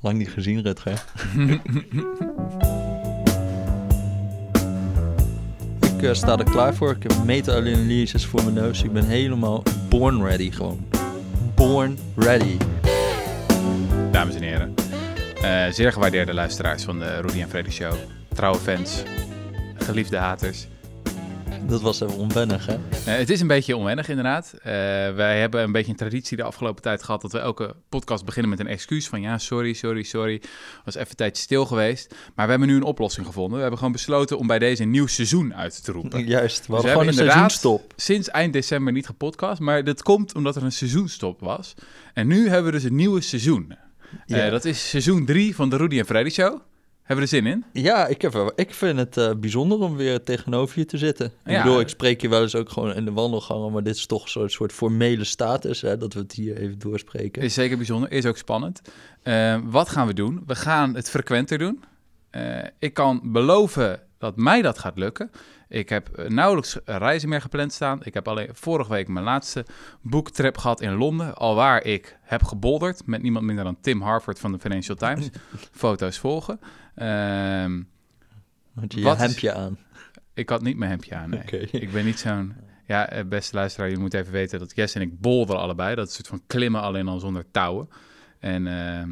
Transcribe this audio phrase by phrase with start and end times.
[0.00, 1.04] Lang niet gezien, Rutger.
[5.96, 6.90] ik eh, sta er klaar voor.
[6.90, 8.82] Ik heb meta-analyses voor mijn neus.
[8.82, 10.86] Ik ben helemaal born ready gewoon.
[11.54, 12.56] Born ready.
[14.10, 14.74] Dames en heren,
[15.42, 17.94] eh, zeer gewaardeerde luisteraars van de Rudy en Freddy Show.
[18.34, 19.02] Trouwe fans,
[19.76, 20.66] geliefde haters.
[21.68, 22.72] Dat was even onwennig, hè?
[22.72, 24.52] Eh, het is een beetje onwennig, inderdaad.
[24.52, 24.62] Eh,
[25.14, 28.50] wij hebben een beetje een traditie de afgelopen tijd gehad dat we elke podcast beginnen
[28.50, 30.42] met een excuus van ja, sorry, sorry, sorry.
[30.84, 32.14] Was even een tijdje stil geweest.
[32.34, 33.52] Maar we hebben nu een oplossing gevonden.
[33.54, 36.26] We hebben gewoon besloten om bij deze een nieuw seizoen uit te roepen.
[36.36, 37.92] Juist, we Dus hadden gewoon een seizoenstop.
[37.96, 41.74] Sinds eind december niet gepodcast, maar dat komt omdat er een seizoenstop was.
[42.14, 43.70] En nu hebben we dus een nieuwe seizoen.
[43.70, 44.50] Eh, Ja.
[44.50, 46.60] dat is seizoen 3 van de Rudy en Freddy Show.
[47.08, 47.64] Hebben we er zin in?
[47.82, 51.26] Ja, ik, heb, ik vind het eh, bijzonder om weer tegenover je te zitten.
[51.26, 51.62] Ik Ja.
[51.62, 54.28] bedoel, ik spreek je wel eens ook gewoon in de wandelgangen, maar dit is toch
[54.28, 57.42] zo'n soort formele status, hè, dat we het hier even doorspreken.
[57.42, 58.80] Is zeker bijzonder, is ook spannend.
[59.22, 60.42] Eh, wat gaan we doen?
[60.46, 61.84] We gaan het frequenter doen.
[62.30, 65.30] Eh, ik kan beloven dat mij dat gaat lukken.
[65.68, 68.00] Ik heb eh, nauwelijks reizen meer gepland staan.
[68.02, 69.64] Ik heb alleen vorige week mijn laatste
[70.02, 71.34] boektrip gehad in Londen.
[71.34, 75.28] Alwaar ik heb gebolderd met niemand minder dan Tim Harford van de Financial Times.
[75.72, 76.60] Foto's volgen.
[76.94, 77.82] Ehm,
[78.72, 79.78] Want je is- hemdje aan.
[80.34, 81.68] ik had niet mijn hemdje aan, nee.
[81.70, 82.54] Ik ben niet zo'n...
[82.86, 85.94] Ja, eh, beste luisteraar, je moet even weten dat Jess en ik bolderen allebei.
[85.94, 87.88] Dat is een soort van klimmen, alleen al zonder touwen.
[88.38, 89.10] En ehm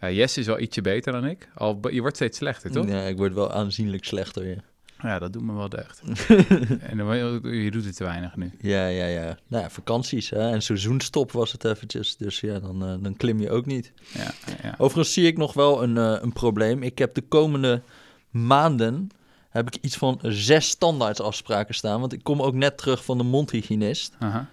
[0.00, 1.48] ja, Jess is wel ietsje beter dan ik.
[1.54, 2.88] Al, je wordt steeds slechter, toch?
[2.88, 4.46] Ja, ik word wel aanzienlijk slechter.
[4.48, 4.56] Ja,
[5.02, 6.02] Ja, dat doet me wel deugd.
[6.90, 7.16] en dan,
[7.54, 8.52] je doet het te weinig nu.
[8.60, 9.06] ja, ja.
[9.06, 9.38] ja.
[9.46, 10.50] Nou ja, vakanties hè?
[10.50, 12.16] en seizoenstop was het eventjes.
[12.16, 13.92] Dus ja, dan, eh, dan klim je ook niet.
[14.14, 14.30] Ja,
[14.62, 14.74] ja.
[14.78, 16.82] Overigens zie ik nog wel een, eh, een probleem.
[16.82, 17.82] Ik heb de komende
[18.30, 19.10] maanden
[19.48, 22.00] heb ik iets van zes standaardsafspraken staan.
[22.00, 24.16] Want ik kom ook net terug van de mondhygiënist.
[24.18, 24.44] Nou,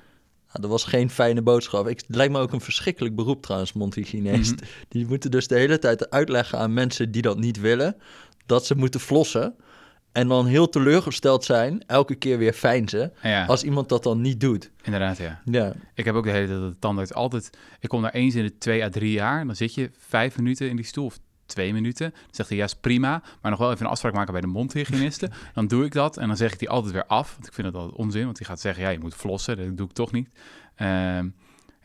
[0.52, 1.88] dat was geen fijne boodschap.
[1.88, 4.56] Ik, het lijkt me ook een verschrikkelijk beroep trouwens, mondhygiënist.
[4.56, 4.66] Mhm.
[4.88, 7.96] Die moeten dus de hele tijd uitleggen aan mensen die dat niet willen...
[8.46, 9.56] dat ze moeten flossen.
[10.16, 13.14] En dan heel teleurgesteld zijn, elke keer weer fijnzen...
[13.22, 14.72] Ja, als iemand dat dan niet doet.
[14.84, 15.42] inderdaad, ja.
[15.46, 17.50] Ja, Ik heb ook de hele tijd dat de tandarts altijd...
[17.80, 19.40] Ik kom daar eens in de twee à drie jaar.
[19.40, 22.10] En dan zit je vijf minuten in die stoel of twee minuten.
[22.12, 23.24] Dan zegt hij, ja, is prima.
[23.42, 25.30] Maar nog wel even een afspraak maken bij de mondhygiëniste.
[25.54, 26.18] dan doe ik dat.
[26.18, 27.34] En dan zeg ik die altijd weer af.
[27.34, 28.26] Want ik vind dat altijd onzin.
[28.26, 29.58] Want die gaat zeggen, ja, je moet flossen.
[29.58, 30.30] Dat doe ik toch niet.
[30.76, 31.28] Ehm,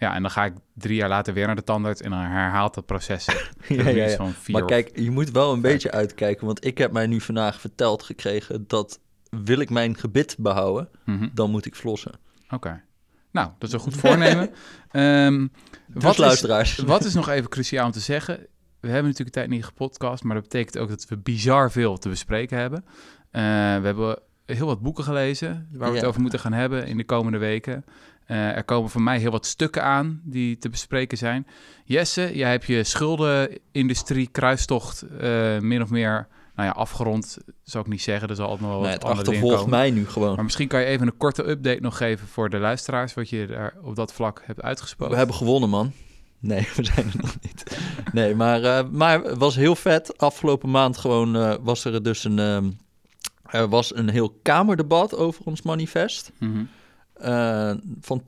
[0.00, 2.00] ja, en dan ga ik drie jaar later weer naar de tandarts.
[2.00, 3.24] En dan herhaalt dat proces
[3.68, 4.16] ja, is ja, ja.
[4.16, 6.46] van vier Maar kijk, je moet wel een beetje uitkijken...
[6.46, 8.64] want ik heb mij nu vandaag verteld gekregen...
[8.66, 9.00] dat
[9.30, 11.28] wil ik mijn gebit behouden, Mhm.
[11.34, 12.12] dan moet ik flossen.
[12.50, 12.82] Oké.
[13.30, 14.50] Nou, dat is een goed voornemen.
[15.86, 16.76] Dus wat, is, luisteraars.
[16.94, 18.36] wat is nog even cruciaal om te zeggen?
[18.80, 21.98] We hebben natuurlijk een tijd niet gepodcast, maar dat betekent ook dat we bizar veel
[21.98, 22.84] te bespreken hebben.
[23.30, 26.96] Eh, we hebben heel wat boeken gelezen waar we het over moeten gaan hebben in
[26.96, 27.84] de komende weken.
[28.30, 31.46] Eh, er komen voor mij heel wat stukken aan die te bespreken zijn.
[31.84, 37.38] Jesse, jij hebt je schuldenindustrie kruistocht eh, min of meer nou ja, afgerond.
[37.62, 40.08] Zou ik niet zeggen, er zal altijd nog wel Nee, wat het achtervolgt mij nu
[40.08, 40.34] gewoon.
[40.34, 43.46] Maar misschien kan je even een korte update nog geven voor de luisteraars, wat je
[43.46, 45.12] daar op dat vlak hebt uitgesproken.
[45.12, 45.92] We hebben gewonnen, man.
[46.38, 47.78] Nee, we zijn er nog niet.
[48.12, 50.18] Nee, maar, eh, maar het was heel vet.
[50.18, 52.70] Afgelopen maand gewoon was er dus een, ehm,
[53.44, 56.32] er was een heel kamerdebat over ons manifest.
[56.38, 56.62] Mhm.
[57.20, 58.22] Eh, van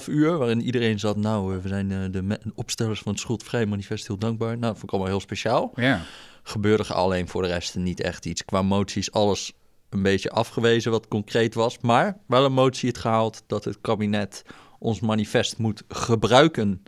[0.00, 1.16] 2,5 uur, waarin iedereen zat...
[1.16, 4.48] nou, eh, we zijn eh, de opstellers van het schuldvrij manifest heel dankbaar.
[4.48, 5.72] Nou, dat vond ik allemaal heel speciaal.
[5.74, 6.00] Ja,
[6.42, 8.44] Gebeurde alleen voor de rest niet echt iets.
[8.44, 9.52] Qua moties alles
[9.90, 11.78] een beetje afgewezen wat concreet was.
[11.80, 14.42] Maar wel een motie het gehaald dat het kabinet
[14.78, 16.82] ons manifest moet gebruiken...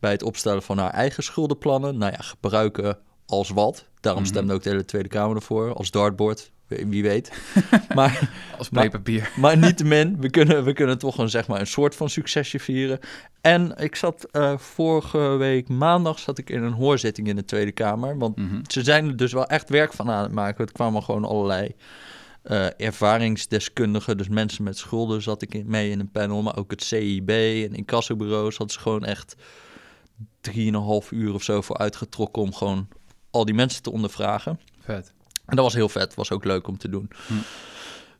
[0.00, 1.98] bij het opstellen van haar eigen schuldenplannen.
[1.98, 3.88] Nou ja, gebruiken als wat.
[4.00, 4.30] Daarom Mhm.
[4.30, 5.74] stemde ook de hele Tweede Kamer ervoor.
[5.74, 6.52] Als dartboard,
[6.88, 7.32] wie weet.
[7.94, 9.30] maar als Maar- playpapier.
[9.40, 12.98] maar niettemin, we kunnen, we kunnen toch een, zeg maar, een soort van succesje vieren.
[13.40, 17.72] En ik zat eh, vorige week maandag zat ik in een hoorzitting in de Tweede
[17.72, 18.18] Kamer.
[18.18, 18.60] Want Mhm.
[18.70, 20.64] ze zijn er dus wel echt werk van aan het maken.
[20.64, 21.74] Het kwamen gewoon allerlei
[22.42, 24.16] eh, ervaringsdeskundigen.
[24.16, 26.42] Dus mensen met schulden zat ik in, mee in een panel.
[26.42, 29.34] Maar ook het CIB en incassobureaus hadden ze gewoon echt
[30.40, 32.42] drieënhalf uur of zo voor uitgetrokken...
[32.42, 32.88] om gewoon
[33.30, 34.60] al die mensen te ondervragen.
[34.80, 35.12] Vet.
[35.52, 37.10] En dat was heel vet, was ook leuk om te doen.
[37.26, 37.34] Hm.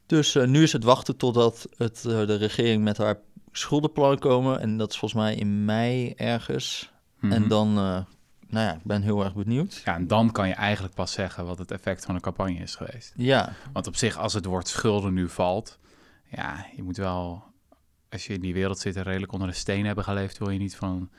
[0.07, 3.19] Dus eh, nu is het wachten totdat het, eh, de regering met haar
[3.53, 4.61] schuldenplan komen.
[4.61, 6.93] En dat is volgens mij in mei ergens.
[7.21, 7.33] Mhm.
[7.33, 8.05] En dan, eh,
[8.49, 9.83] nou ja, ik ben heel erg benieuwd.
[9.85, 12.75] Ja, en dan kan je eigenlijk pas zeggen wat het effect van de campagne is
[12.75, 13.13] geweest.
[13.17, 15.79] Ja, Want op zich, als het woord schulden nu valt,
[16.31, 17.45] ja, je moet wel,
[18.11, 20.59] als je in die wereld zit en redelijk onder de steen hebben geleefd, wil je
[20.59, 21.11] niet van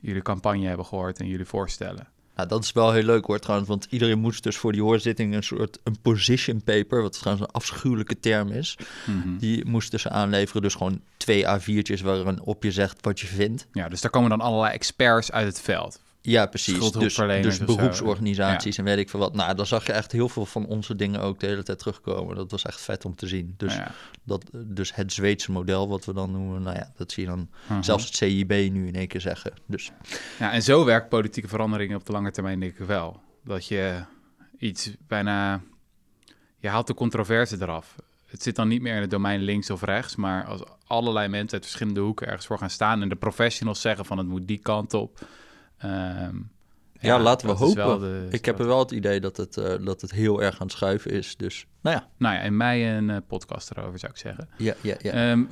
[0.00, 2.08] jullie campagne hebben gehoord en jullie voorstellen.
[2.40, 3.68] Nou, dat is wel heel leuk hoor trouwens.
[3.68, 7.02] Want iedereen moest dus voor die hoorzitting een soort een position paper...
[7.02, 8.78] wat trouwens een afschuwelijke term is...
[9.06, 9.36] Mhm.
[9.38, 10.62] die moesten ze aanleveren.
[10.62, 13.66] Dus gewoon twee A4'tjes waarin op je zegt wat je vindt.
[13.72, 16.00] Ja, dus daar komen dan allerlei experts uit het veld.
[16.22, 16.90] Ja, precies.
[16.92, 17.64] Dus, dus zo.
[17.64, 19.34] beroepsorganisaties en weet ik veel wat.
[19.34, 22.36] Nou, dan zag je echt heel veel van onze dingen ook de hele tijd terugkomen.
[22.36, 23.54] Dat was echt vet om te zien.
[23.56, 23.92] Dus, ja.
[24.24, 27.48] dat, dus het Zweedse model, wat we dan noemen, nou ja, dat zie je dan
[27.68, 27.82] Mhm.
[27.82, 29.52] zelfs het CIB nu in één keer zeggen.
[29.66, 29.90] Dus
[30.38, 33.20] Ja, en zo werkt politieke verandering op de lange termijn denk ik wel.
[33.44, 34.04] Dat je
[34.58, 35.60] iets bijna...
[36.58, 37.94] Je haalt de controverse eraf.
[38.26, 41.52] Het zit dan niet meer in het domein links of rechts, maar als allerlei mensen
[41.52, 44.58] uit verschillende hoeken ergens voor gaan staan en de professionals zeggen van het moet die
[44.58, 45.20] kant op.
[45.80, 46.36] ehm,
[47.00, 48.00] ja, laten we hopen.
[48.00, 50.66] de- ik heb er wel het idee dat het, eh, dat het heel erg aan
[50.66, 51.36] het schuiven is.
[51.36, 54.48] Dus nou ja, Nou ja, in mei een eh, podcast erover zou ik zeggen.
[54.56, 55.12] ja, ja, ja.
[55.12, 55.44] Ehm,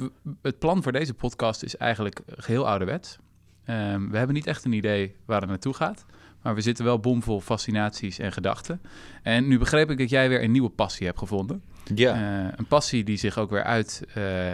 [0.42, 3.18] het plan voor deze podcast is eigenlijk geheel ouderwets.
[3.64, 6.04] Ehm, we hebben niet echt een idee waar het naartoe gaat.
[6.42, 8.80] Maar we zitten wel bomvol fascinaties en gedachten.
[9.22, 11.62] En nu begreep ik dat jij weer een nieuwe passie hebt gevonden.
[11.94, 12.14] ja.
[12.46, 14.02] Eh, een passie die zich ook weer uit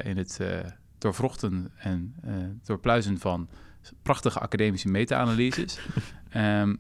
[0.05, 0.41] in het
[0.99, 2.15] doorvrochten en
[2.65, 3.49] doorpluizen van
[4.02, 5.78] prachtige academische meta-analyses.
[6.31, 6.75] Ehm,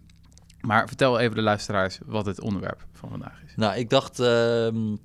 [0.60, 3.52] maar vertel even de luisteraars wat het onderwerp van vandaag is.
[3.56, 4.96] Nou, ik dacht, ehm,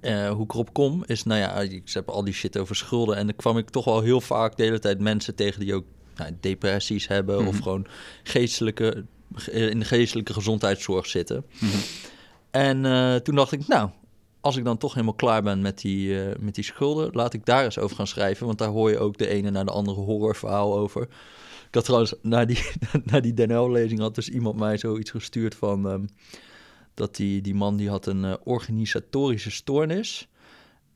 [0.00, 3.16] eh, hoe ik erop kom, is, nou ja, ik heb al die shit over schulden.
[3.16, 5.84] En dan kwam ik toch wel heel vaak de hele tijd mensen tegen die ook
[6.16, 7.62] nou, depressies hebben of Mhm.
[7.62, 7.86] gewoon
[8.22, 9.04] geestelijke,
[9.34, 11.44] ge- in de geestelijke gezondheidszorg zitten.
[11.60, 11.76] Mhm.
[12.50, 13.90] En eh, toen dacht ik, nou,
[14.42, 17.44] als ik dan toch helemaal klaar ben met die, eh, met die schulden, laat ik
[17.44, 18.46] daar eens over gaan schrijven.
[18.46, 21.02] Want daar hoor je ook de ene naar de andere horrorverhaal over.
[21.68, 22.70] Ik had trouwens, na die,
[23.10, 25.88] na die DNL-lezing had dus iemand mij zoiets gestuurd van...
[25.88, 26.04] ehm,
[26.94, 30.28] dat die, die man die had een eh, organisatorische stoornis.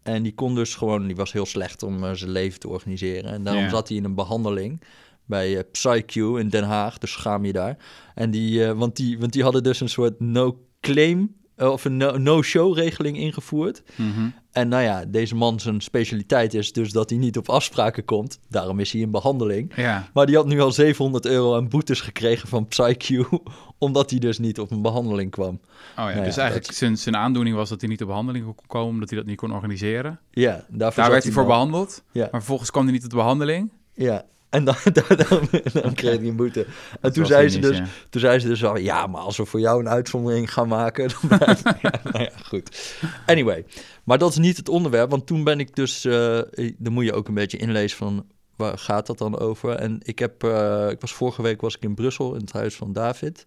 [0.02, 3.30] En die kon dus gewoon, die was heel slecht om eh, zijn leven te organiseren.
[3.30, 4.82] En daarom zat hij in een behandeling
[5.24, 7.76] bij eh, PsyQ in Den Haag, dus schaam je daar.
[8.14, 13.16] En die, want, die, want die hadden dus een soort no-claim of een no- no-show-regeling
[13.18, 13.82] ingevoerd.
[13.96, 14.28] Mhm.
[14.52, 18.38] En nou ja, deze man zijn specialiteit is dus dat hij niet op afspraken komt.
[18.48, 19.72] Daarom is hij in behandeling.
[19.76, 23.18] Ja, Maar die had nu al 700 euro aan boetes gekregen van PsyQ,
[23.78, 25.54] omdat hij dus niet op een behandeling kwam.
[25.54, 25.60] Oh
[25.96, 28.44] ja, Nou ja, dus eigenlijk dat- zijn, zijn aandoening was dat hij niet op behandeling
[28.44, 30.20] kon komen, omdat hij dat niet kon organiseren.
[30.30, 32.20] Ja, daarvoor Daar werd hij voor behandeld, Ja.
[32.22, 33.70] maar vervolgens kwam hij niet op de behandeling.
[33.94, 36.66] Ja, en dan, dan, dan, dan kreeg hij een boete.
[37.00, 37.86] En toen zei, ze dus, ja.
[38.10, 41.08] toen zei ze dus al, ja, maar als we voor jou een uitzondering gaan maken,
[41.08, 42.94] dan blijf ja, nou ja, goed.
[43.26, 43.64] Anyway,
[44.04, 46.40] maar dat is niet het onderwerp, want toen ben ik dus, eh,
[46.78, 48.26] dan moet je ook een beetje inlezen van,
[48.56, 49.74] waar gaat dat dan over?
[49.74, 52.76] En ik heb, eh, ik was vorige week was ik in Brussel, in het huis
[52.76, 53.44] van David,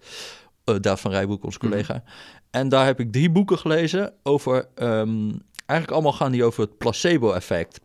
[0.63, 1.69] eh David van Rijboek, onze Mhm.
[1.69, 2.03] collega.
[2.51, 5.29] En daar heb ik drie boeken gelezen over, ehm,
[5.65, 7.79] eigenlijk allemaal gaan die over het placebo-effect.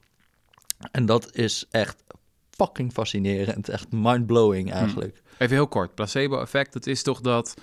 [0.92, 2.03] En dat is echt
[2.56, 5.22] fucking fascinerend, echt mind-blowing eigenlijk.
[5.38, 7.54] Even heel kort, placebo-effect, dat is toch dat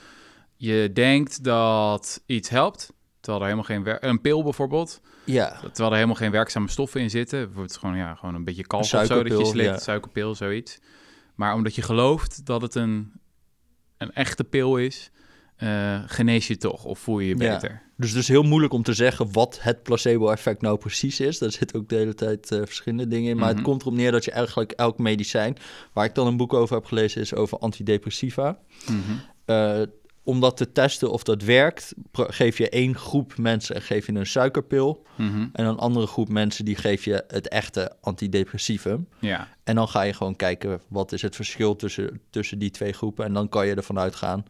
[0.55, 5.95] je denkt dat iets helpt, terwijl er helemaal geen een pil bijvoorbeeld, Ja, terwijl er
[5.95, 8.97] helemaal geen werkzame stoffen in zitten, bijvoorbeeld gewoon, ja, gewoon een beetje kalk of zo
[8.97, 9.77] dat je suikerpil, slikt, ja.
[9.77, 10.79] suikerpil, zoiets.
[11.35, 13.11] Maar omdat je gelooft dat het een,
[13.97, 15.11] een echte pil is,
[15.61, 17.53] eh, genees je toch of voel je je Ja.
[17.53, 17.81] beter.
[17.97, 21.37] dus het is heel moeilijk om te zeggen wat het placebo-effect nou precies is.
[21.37, 23.37] Daar zitten ook de hele tijd eh, verschillende dingen in.
[23.37, 23.55] Maar Mhm.
[23.57, 25.57] het komt erop neer dat je eigenlijk elk medicijn,
[25.93, 28.59] waar ik dan een boek over heb gelezen, is over antidepressiva.
[28.87, 28.97] Mhm.
[29.45, 29.81] Eh,
[30.23, 34.13] om dat te testen of dat werkt, geef je één groep mensen en geef je
[34.13, 35.05] een suikerpil.
[35.17, 35.47] Mhm.
[35.53, 39.07] En een andere groep mensen die geef je het echte antidepressivum.
[39.19, 42.93] Ja, En dan ga je gewoon kijken wat is het verschil tussen, tussen die twee
[42.93, 43.25] groepen.
[43.25, 44.45] En dan kan je ervan uitgaan,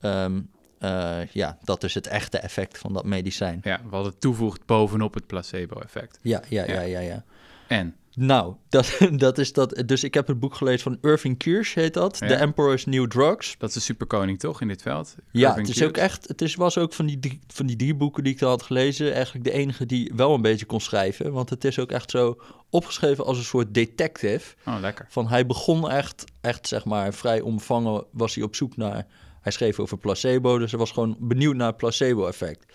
[0.00, 0.40] ehm,
[0.78, 3.60] eh, ja, dat is het echte effect van dat medicijn.
[3.62, 6.18] ja, wat het toevoegt bovenop het placebo-effect.
[6.22, 6.80] Ja, ja, ja, Ja.
[6.80, 7.24] ja, ja.
[7.68, 9.82] En, Nou, dat, dat is dat.
[9.86, 12.18] Dus ik heb het boek gelezen van Irving Kirsch, heet dat.
[12.18, 12.26] Ja.
[12.26, 13.54] The Emperor's New Drugs.
[13.58, 15.14] dat is de superkoning toch in dit veld?
[15.30, 16.28] Ja, het is ook echt.
[16.28, 18.62] Het is, was ook van die, drie, van die drie boeken die ik al had
[18.62, 19.12] gelezen.
[19.12, 21.32] Eigenlijk de enige die wel een beetje kon schrijven.
[21.32, 22.40] Want het is ook echt zo
[22.70, 24.54] opgeschreven als een soort detective.
[24.66, 25.06] Oh, lekker.
[25.08, 29.06] Van hij begon echt, echt zeg maar, vrij omvangen was hij op zoek naar.
[29.40, 32.72] Hij schreef over placebo, dus hij was gewoon benieuwd naar het placebo-effect.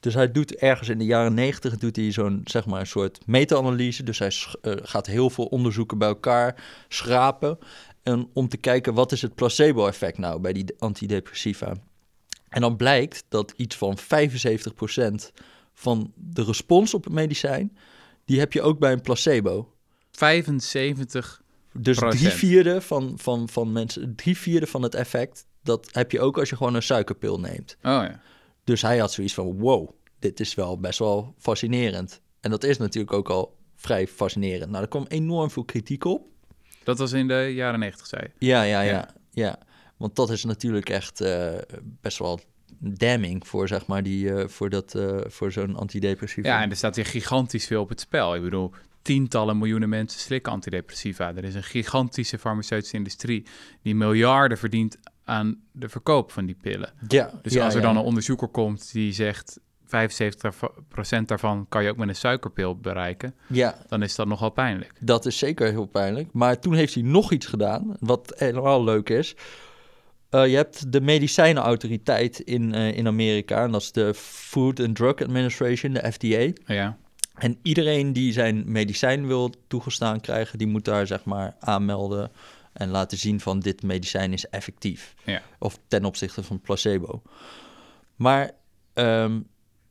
[0.00, 3.26] Dus hij doet ergens in de jaren negentig doet hij zo'n zeg maar een soort
[3.26, 4.02] meta-analyse.
[4.02, 7.58] Dus hij eh, gaat heel veel onderzoeken bij elkaar schrapen.
[8.02, 11.74] En om te kijken wat is het placebo-effect nou bij die antidepressiva.
[12.48, 14.02] En dan blijkt dat iets van 75%
[15.74, 17.76] van de respons op het medicijn,
[18.24, 19.72] die heb je ook bij een placebo.
[20.10, 26.10] 75 Dus drie vierde van, van, van mensen, drie vierde van het effect, dat heb
[26.10, 27.76] je ook als je gewoon een suikerpil neemt.
[27.76, 28.20] Oh ja.
[28.64, 32.20] Dus hij had zoiets van, wow, dit is wel best wel fascinerend.
[32.40, 34.70] En dat is natuurlijk ook al vrij fascinerend.
[34.70, 36.26] Nou, er kwam enorm veel kritiek op.
[36.84, 38.46] Dat was in de jaren 90, zei je.
[38.46, 39.08] Ja, ja, ja, Ja.
[39.30, 39.58] ja.
[39.96, 41.54] Want dat is natuurlijk echt eh,
[42.00, 42.40] best wel
[42.78, 46.44] damning voor, zeg maar, die, eh, voor, dat, eh, voor zo'n antidepressief.
[46.44, 48.34] Ja, en er staat hier gigantisch veel op het spel.
[48.34, 48.72] Ik bedoel,
[49.02, 51.32] tientallen miljoenen mensen slikken antidepressiva.
[51.36, 53.46] Er is een gigantische farmaceutische industrie
[53.82, 54.98] die miljarden verdient
[55.28, 56.92] aan de verkoop van die pillen.
[57.08, 57.86] Ja, Dus ja, als er ja.
[57.86, 59.88] dan een onderzoeker komt die zegt 75%
[61.26, 64.92] daarvan kan je ook met een suikerpil bereiken, Ja, dan is dat nogal pijnlijk.
[65.00, 66.28] dat is zeker heel pijnlijk.
[66.32, 69.36] Maar toen heeft hij nog iets gedaan, wat helemaal leuk is.
[70.30, 74.96] Eh, je hebt de medicijnenautoriteit in, eh, in Amerika, en dat is de Food and
[74.96, 76.52] Drug Administration, de FDA.
[76.74, 76.96] Ja,
[77.34, 82.30] En iedereen die zijn medicijn wil toegestaan krijgen, die moet daar zeg maar aanmelden
[82.72, 85.14] en laten zien van dit medicijn is effectief.
[85.24, 85.42] Ja.
[85.58, 87.22] Of ten opzichte van placebo.
[88.16, 88.50] Maar
[88.94, 89.40] ehm,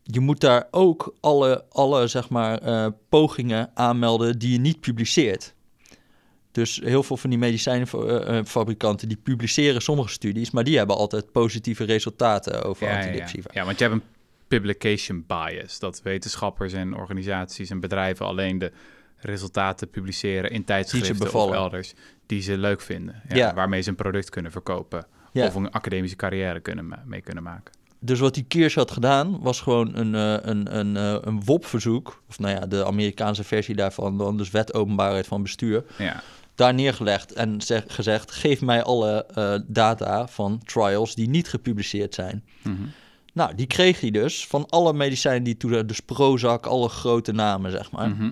[0.03, 5.55] je moet daar ook alle, alle zeg maar, eh, pogingen aanmelden die je niet publiceert.
[6.51, 11.84] Dus heel veel van die medicijnfabrikanten die publiceren sommige studies, maar die hebben altijd positieve
[11.84, 13.03] resultaten over ja, ja, ja.
[13.03, 13.50] antidepressiva.
[13.53, 14.07] ja, want je hebt een
[14.48, 15.79] publication bias.
[15.79, 18.72] Dat wetenschappers en organisaties en bedrijven alleen de
[19.27, 21.55] resultaten publiceren in tijdschriften of bevallen.
[21.55, 21.93] elders
[22.25, 23.22] die ze leuk vinden.
[23.27, 23.53] Ja, Ja.
[23.53, 25.05] Waarmee ze een product kunnen verkopen.
[25.31, 25.46] Ja.
[25.46, 27.74] Of een academische carrière kunnen mee kunnen maken.
[28.00, 32.24] Dus wat die Kirsch had gedaan, was gewoon een, eh, een, een, eh, een WOP-verzoek,
[32.29, 36.24] of nou ja, de Amerikaanse versie daarvan, dan dus wet openbaarheid van bestuur, Ja,
[36.55, 42.13] daar neergelegd en zeg, gezegd, geef mij alle eh, data van trials die niet gepubliceerd
[42.13, 42.43] zijn.
[42.62, 42.75] Mhm.
[43.34, 47.72] Nou, die kreeg hij dus van alle medicijnen die toen, dus Prozac, alle grote namen,
[47.72, 48.10] zeg maar.
[48.10, 48.31] Mhm.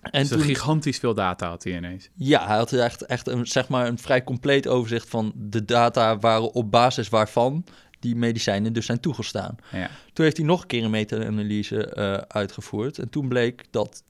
[0.00, 2.08] En dus toen, gigantisch veel data had hij ineens.
[2.14, 6.18] ja, hij had echt, echt een, zeg maar een vrij compleet overzicht van de data
[6.18, 7.64] waar, op basis waarvan
[8.00, 9.56] die medicijnen dus zijn toegestaan.
[9.72, 9.90] Ja.
[10.12, 12.98] Toen heeft hij nog een keer een meta-analyse eh, uitgevoerd.
[12.98, 14.02] En toen bleek dat,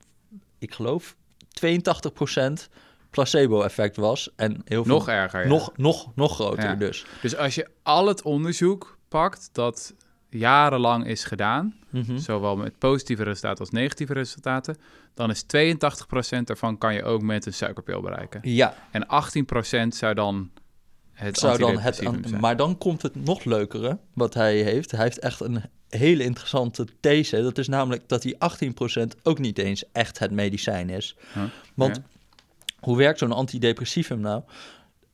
[0.59, 1.16] ik geloof,
[1.66, 2.68] 82%
[3.11, 4.30] placebo-effect was.
[4.37, 5.42] En heel veel, Nog erger.
[5.42, 5.49] ja.
[5.49, 6.75] nog, nog, nog groter Ja.
[6.75, 7.07] dus.
[7.23, 9.95] Dus als je al het onderzoek pakt dat
[10.30, 12.18] jarenlang is gedaan, Mhm.
[12.18, 14.76] zowel met positieve resultaten als negatieve resultaten,
[15.14, 18.40] dan is 82% daarvan kan je ook met een suikerpil bereiken.
[18.42, 20.50] Ja, En 18% zou dan
[21.12, 22.40] het zou dan het, zijn.
[22.40, 24.90] maar dan komt het nog leukere wat hij heeft.
[24.90, 27.42] Hij heeft echt een hele interessante these.
[27.42, 31.16] Dat is namelijk dat die 18% ook niet eens echt het medicijn is.
[31.35, 31.42] Huh?
[31.75, 32.02] Want Ja.
[32.80, 34.42] hoe werkt zo'n antidepressivum nou?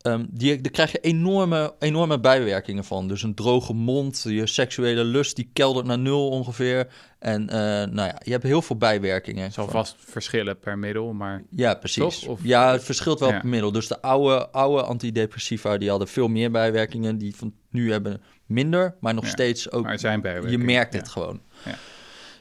[0.04, 3.08] Ehm, die, daar krijg je enorme, enorme bijwerkingen van.
[3.08, 6.86] Dus een droge mond, je seksuele lust die keldert naar nul ongeveer.
[7.18, 7.56] En eh,
[7.90, 9.42] nou ja, je hebt heel veel bijwerkingen.
[9.44, 12.18] Het zal vast verschillen per middel, maar Ja, precies.
[12.18, 12.28] Toch?
[12.30, 13.38] Of- ja, het verschilt wel Ja.
[13.40, 13.72] per middel.
[13.72, 17.18] Dus de oude, oude antidepressiva die hadden veel meer bijwerkingen.
[17.18, 20.64] Die van nu hebben minder, maar nog Ja, steeds ook maar zijn je bijwerkingen.
[20.66, 20.98] merkt Ja.
[20.98, 21.40] het gewoon.
[21.64, 21.74] Ja.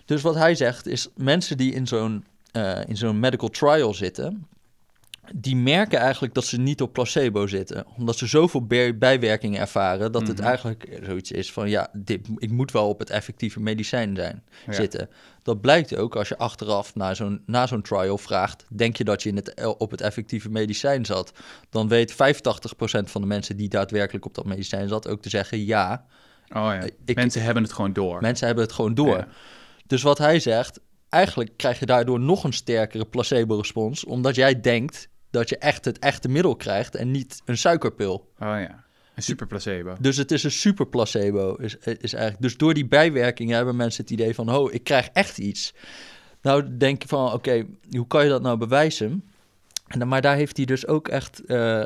[0.05, 4.47] Dus wat hij zegt is, mensen die in zo'n eh, in zo'n medical trial zitten,
[5.35, 7.85] die merken eigenlijk dat ze niet op placebo zitten.
[7.97, 10.47] Omdat ze zoveel bij- bijwerkingen ervaren, dat het Mhm.
[10.47, 14.73] eigenlijk zoiets is van, ja, dit, ik moet wel op het effectieve medicijn zijn, Ja.
[14.73, 15.09] zitten.
[15.43, 19.23] Dat blijkt ook als je achteraf na zo'n, na zo'n trial vraagt, denk je dat
[19.23, 21.31] je in het, op het effectieve medicijn zat?
[21.69, 25.65] Dan weet 85% van de mensen die daadwerkelijk op dat medicijn zat ook te zeggen
[25.65, 26.05] ja.
[26.49, 28.21] Oh ja, Ik- mensen hebben het gewoon door.
[28.21, 29.17] Mensen hebben het gewoon door.
[29.17, 29.27] Ja.
[29.87, 35.09] Dus wat hij zegt, eigenlijk krijg je daardoor nog een sterkere placebo-respons, omdat jij denkt
[35.33, 38.13] dat je echt het echte middel krijgt en niet een suikerpil.
[38.39, 38.83] Oh ja,
[39.15, 39.95] een super placebo.
[39.99, 41.53] Dus het is een super placebo.
[41.55, 42.41] Is, is eigenlijk.
[42.41, 45.73] Dus door die bijwerkingen hebben mensen het idee van, oh, ik krijg echt iets.
[46.41, 49.23] Nou denk je van, oké, hoe kan je dat nou bewijzen?
[49.87, 51.81] En, dan- maar daar heeft hij dus ook echt, eh,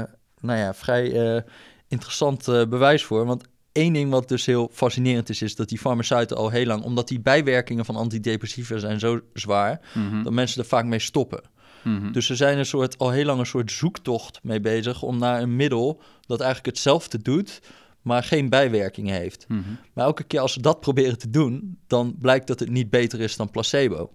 [0.00, 0.04] eh,
[0.40, 1.42] nou ja, vrij eh,
[1.88, 3.26] interessant bewijs voor.
[3.26, 6.82] Want één ding wat dus heel fascinerend is, is dat die farmaceuten al heel lang,
[6.82, 11.40] omdat die bijwerkingen van antidepressiva zijn zo zwaar, Mhm, dat mensen er vaak mee stoppen.
[11.84, 12.12] Mhm.
[12.12, 15.42] Dus ze zijn een soort, al heel lang een soort zoektocht mee bezig om naar
[15.42, 17.60] een middel dat eigenlijk hetzelfde doet,
[18.02, 19.44] maar geen bijwerkingen heeft.
[19.48, 19.60] Mhm.
[19.92, 23.20] Maar elke keer als ze dat proberen te doen, dan blijkt dat het niet beter
[23.20, 24.10] is dan placebo.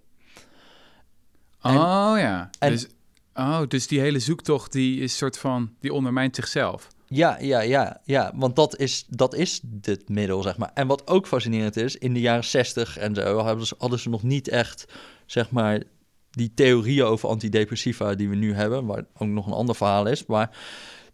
[1.61, 2.87] En- oh ja, en- dus,
[3.33, 6.87] oh, dus die hele zoektocht die is soort van, die ondermijnt zichzelf.
[7.07, 10.71] Ja, ja, ja, ja, want dat is, dat is dit middel, zeg maar.
[10.73, 14.09] En wat ook fascinerend is, in de jaren 60 en zo hadden ze, hadden ze
[14.09, 14.85] nog niet echt,
[15.25, 15.83] zeg maar,
[16.35, 20.25] die theorieën over antidepressiva die we nu hebben, waar ook nog een ander verhaal is.
[20.25, 20.57] Maar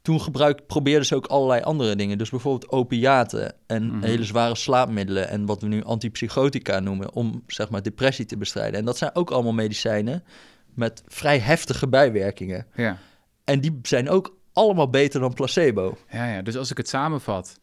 [0.02, 2.18] toen gebruik, probeerden ze ook allerlei andere dingen.
[2.18, 4.04] Dus bijvoorbeeld opiaten en Mhm.
[4.04, 8.80] hele zware slaapmiddelen en wat we nu antipsychotica noemen, om zeg maar depressie te bestrijden.
[8.80, 10.24] En dat zijn ook allemaal medicijnen
[10.74, 12.66] met vrij heftige bijwerkingen.
[12.76, 12.98] Ja.
[13.44, 15.98] En die zijn ook allemaal beter dan placebo.
[16.12, 17.60] Ja, ja, dus als ik het samenvat,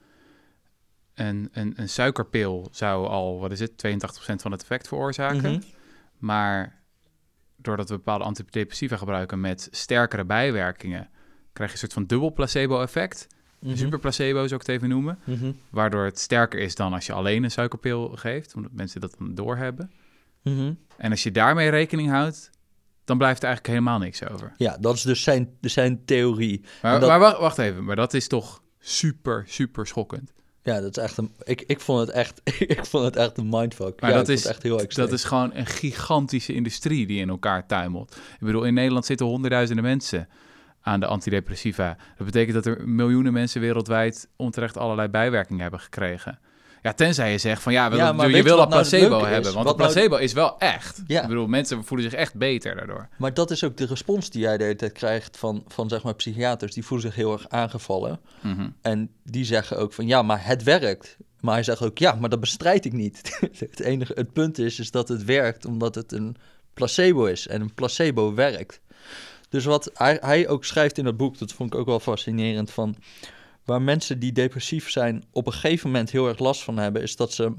[1.15, 5.53] een, een, een suikerpil zou al, wat is het, 82% van het effect veroorzaken.
[5.53, 5.61] Mhm.
[6.19, 6.83] Maar
[7.66, 11.08] doordat we bepaalde antidepressiva gebruiken met sterkere bijwerkingen,
[11.52, 13.26] krijg je een soort van dubbel placebo-effect.
[13.61, 13.76] Mhm.
[13.76, 15.18] Super placebo zou ik het even noemen.
[15.25, 15.52] Mhm.
[15.70, 19.35] Waardoor het sterker is dan als je alleen een suikerpil geeft, omdat mensen dat dan
[19.35, 19.90] doorhebben.
[20.42, 20.73] Mhm.
[20.96, 22.50] En als je daarmee rekening houdt,
[23.04, 24.52] dan blijft er eigenlijk helemaal niks over.
[24.56, 26.64] Ja, dat is dus zijn, zijn theorie.
[26.82, 30.32] Maar, dat- maar wacht, wacht even, maar dat is toch super, super schokkend.
[30.66, 31.32] Ja, dat is echt een...
[31.42, 32.40] Ik, ik, vond, het echt,
[32.76, 34.00] ik vond het echt een mindfuck.
[34.00, 35.06] Maar ja, dat is, echt heel extreem.
[35.08, 38.16] dat is gewoon een gigantische industrie die in elkaar tuimelt.
[38.16, 40.28] Ik bedoel, in Nederland zitten honderdduizenden mensen
[40.80, 41.96] aan de antidepressiva.
[42.16, 46.38] Dat betekent dat er miljoenen mensen wereldwijd onterecht allerlei bijwerkingen hebben gekregen.
[46.87, 49.25] Ja, tenzij je zegt van ja, we- Ja, maar je wil dat nou placebo is?
[49.31, 49.52] hebben.
[49.52, 51.02] Want Wat nou- placebo is wel echt.
[51.07, 51.23] Ja.
[51.23, 53.09] Ik bedoel, mensen voelen zich echt beter daardoor.
[53.19, 56.02] Maar dat is ook de respons die jij de hele tijd krijgt van, van zeg
[56.02, 56.75] maar psychiaters.
[56.75, 58.21] Die voelen zich heel erg aangevallen.
[58.40, 58.69] Mhm.
[58.83, 61.16] En die zeggen ook van ja, maar het werkt.
[61.40, 63.38] Maar hij zegt ook ja, maar dat bestrijd ik niet.
[63.59, 66.37] het enige, het punt is, is dat het werkt omdat het een
[66.75, 67.47] placebo is.
[67.49, 68.81] En een placebo werkt.
[69.49, 72.71] Dus wat hij, hij ook schrijft in dat boek, dat vond ik ook wel fascinerend
[72.71, 72.97] van...
[73.66, 77.02] Waar mensen die depressief zijn op een gegeven moment heel erg last van hebben...
[77.02, 77.54] is dat ze,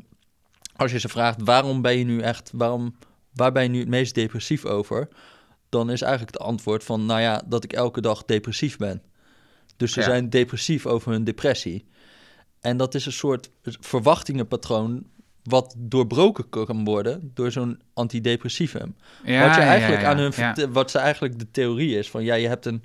[0.76, 2.52] als je ze vraagt waarom ben je nu echt...
[2.54, 2.96] Waarom,
[3.34, 5.08] waar ben je nu het meest depressief over?
[5.70, 9.02] Dan is eigenlijk het antwoord van nou ja, dat ik elke dag depressief ben.
[9.78, 10.06] Dus ze Ja.
[10.06, 11.86] zijn depressief over hun depressie.
[12.62, 15.06] En dat is een soort verwachtingenpatroon
[15.44, 18.96] wat doorbroken kan worden door zo'n antidepressivum.
[19.24, 22.36] Ja, wat, je eigenlijk ja, aan hun wat ze eigenlijk de theorie is van ja,
[22.36, 22.84] je hebt een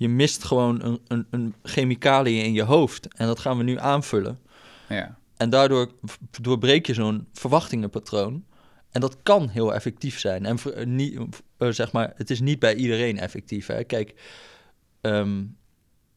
[0.00, 3.78] je mist gewoon een, een, een chemicaliën in je hoofd en dat gaan we nu
[3.78, 4.40] aanvullen.
[4.88, 5.18] Ja.
[5.36, 5.92] En daardoor
[6.40, 8.44] doorbreek je zo'n verwachtingenpatroon.
[8.90, 10.46] En dat kan heel effectief zijn.
[10.46, 11.18] En ver- niet,
[11.56, 13.66] eh, zeg maar, het is niet bij iedereen effectief.
[13.66, 13.84] Hè?
[13.84, 14.14] Kijk,
[15.00, 15.44] ehm,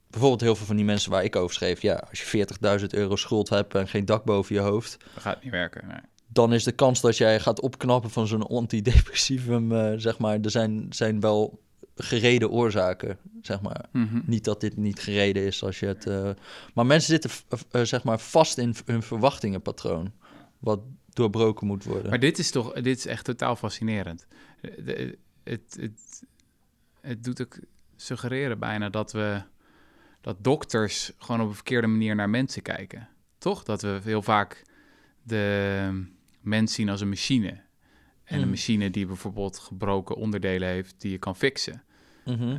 [0.08, 1.82] bijvoorbeeld heel veel van die mensen waar ik over schreef.
[1.82, 4.98] Ja, als je 40.000 euro schuld hebt en geen dak boven je hoofd.
[5.14, 5.88] Dat gaat niet werken.
[5.88, 6.00] Nee.
[6.28, 10.52] Dan is de kans dat jij gaat opknappen van zo'n antidepressivum, eh, zeg maar, er
[10.52, 11.62] zijn, zijn wel
[11.96, 13.86] gereden oorzaken, zeg maar.
[13.92, 14.22] Mhm.
[14.26, 16.06] Niet dat dit niet gereden is als je het.
[16.08, 16.30] eh,
[16.74, 20.12] Maar mensen zitten v- eh, zeg maar vast in hun verwachtingenpatroon.
[20.60, 22.10] Wat doorbroken moet worden.
[22.10, 24.28] Maar dit is toch, dit is echt totaal fascinerend.
[24.62, 26.24] De- Het, het,
[27.02, 27.58] het doet ook
[27.96, 29.42] suggereren bijna dat we,
[30.22, 33.08] dat dokters gewoon op een verkeerde manier naar mensen kijken.
[33.38, 33.64] Toch?
[33.64, 34.64] Dat we heel vaak
[35.24, 36.06] de
[36.42, 37.62] mens zien als een machine.
[38.24, 38.50] En een Mm.
[38.50, 41.84] machine die bijvoorbeeld gebroken onderdelen heeft die je kan fixen.
[42.26, 42.58] Mhm.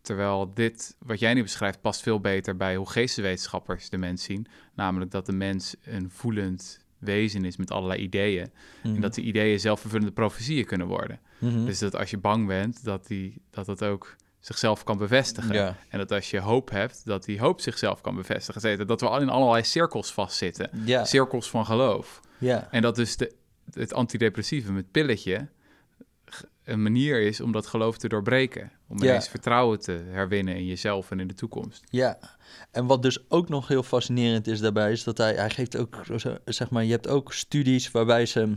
[0.00, 4.46] Terwijl dit, wat jij nu beschrijft, past veel beter bij hoe geesteswetenschappers de mens zien.
[4.74, 8.50] Namelijk dat de mens een voelend wezen is met allerlei ideeën.
[8.82, 8.94] Mhm.
[8.94, 11.20] En dat die ideeën zelfvervullende profetieën kunnen worden.
[11.38, 11.64] Mhm.
[11.64, 15.54] Dus dat als je bang bent, dat, die, dat het ook zichzelf kan bevestigen.
[15.54, 15.76] Ja.
[15.88, 18.86] En dat als je hoop hebt, dat die hoop zichzelf kan bevestigen.
[18.86, 20.70] Dat we al in allerlei cirkels vastzitten.
[20.84, 21.04] Ja.
[21.04, 22.20] Cirkels van geloof.
[22.38, 22.68] ja.
[22.70, 23.32] En dat dus de,
[23.72, 25.48] het antidepressieve, het pilletje,
[26.64, 28.70] een manier is om dat geloof te doorbreken.
[28.88, 29.04] Om Ja.
[29.08, 31.84] ineens vertrouwen te herwinnen in jezelf en in de toekomst.
[31.90, 32.18] Ja,
[32.70, 35.96] en wat dus ook nog heel fascinerend is daarbij, is dat hij, hij geeft ook,
[36.44, 38.54] zeg maar, je hebt ook studies waarbij ze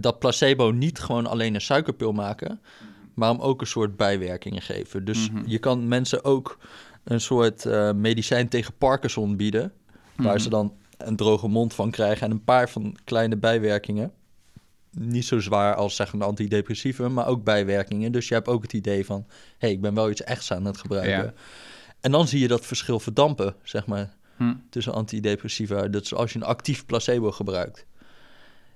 [0.00, 2.60] dat placebo niet gewoon alleen een suikerpil maken,
[3.14, 5.04] maar hem ook een soort bijwerkingen geven.
[5.04, 5.42] Dus Mhm.
[5.46, 6.58] je kan mensen ook
[7.04, 9.72] een soort eh, medicijn tegen Parkinson bieden,
[10.16, 10.38] waar Mhm.
[10.38, 14.12] ze dan een droge mond van krijgen en een paar van kleine bijwerkingen.
[14.90, 18.12] Niet zo zwaar als zeg een antidepressivum, maar ook bijwerkingen.
[18.12, 20.64] Dus je hebt ook het idee van, hé, hey, ik ben wel iets echts aan
[20.64, 21.24] het gebruiken.
[21.24, 21.32] Ja.
[22.00, 24.54] En dan zie je dat verschil verdampen, zeg maar, Hm.
[24.70, 25.88] tussen antidepressiva.
[25.88, 27.86] Dat is als je een actief placebo gebruikt.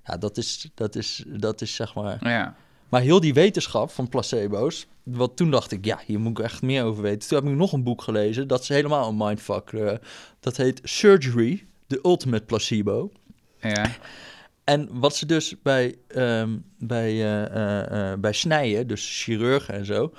[0.06, 2.28] Ja, dat is, dat is, dat is zeg maar...
[2.28, 2.56] Ja,
[2.88, 6.62] Maar heel die wetenschap van placebo's, wat toen dacht ik, ja, hier moet ik echt
[6.62, 7.28] meer over weten.
[7.28, 9.98] Toen heb ik nog een boek gelezen, dat is helemaal een mindfuck.
[10.40, 13.10] dat heet Surgery, The Ultimate Placebo.
[13.60, 13.90] ja.
[14.64, 19.84] En wat ze dus bij, ehm, bij, eh, eh, eh, bij snijden, dus chirurgen en
[19.84, 20.12] zo,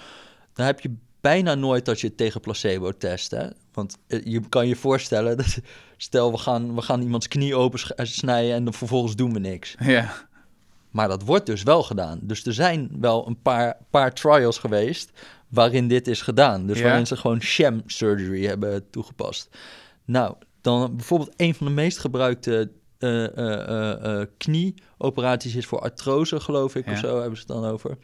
[0.54, 3.32] dan heb je bijna nooit dat je het tegen placebo test.
[3.32, 3.48] Hè?
[3.74, 5.58] Want je kan je voorstellen, dat,
[5.98, 9.76] stel we gaan, we gaan iemands knie open snijden en dan vervolgens doen we niks.
[9.80, 10.14] ja.
[10.90, 12.20] Maar dat wordt dus wel gedaan.
[12.22, 15.12] Dus er zijn wel een paar, paar trials geweest
[15.48, 16.68] waarin dit is gedaan.
[16.68, 16.84] Dus Ja?
[16.84, 19.50] waarin ze gewoon sham surgery hebben toegepast.
[20.06, 22.72] Nou, dan bijvoorbeeld een van de meest gebruikte
[24.38, 26.91] knieoperaties is voor artrose, geloof ik, Ja.
[26.91, 27.98] of zo hebben ze het dan over.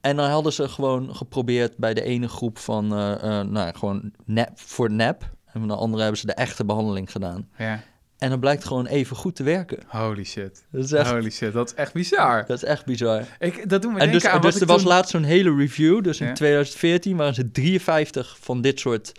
[0.00, 4.12] En dan hadden ze gewoon geprobeerd bij de ene groep van, eh, eh, nou, gewoon
[4.24, 5.22] nep, voor nep.
[5.46, 7.48] En van de andere hebben ze de echte behandeling gedaan.
[7.58, 7.80] ja.
[8.18, 9.78] En dan blijkt gewoon even goed te werken.
[9.86, 10.64] Holy shit.
[10.72, 12.44] Dat is echt, Holy shit, dat is echt bizar.
[12.46, 13.24] dat is echt bizar.
[13.38, 16.02] Ik, dat doet me En dus, aan dus er was laatst zo'n hele review.
[16.04, 16.32] Dus in Ja.
[16.32, 19.12] 2014 waren ze 53 van dit soort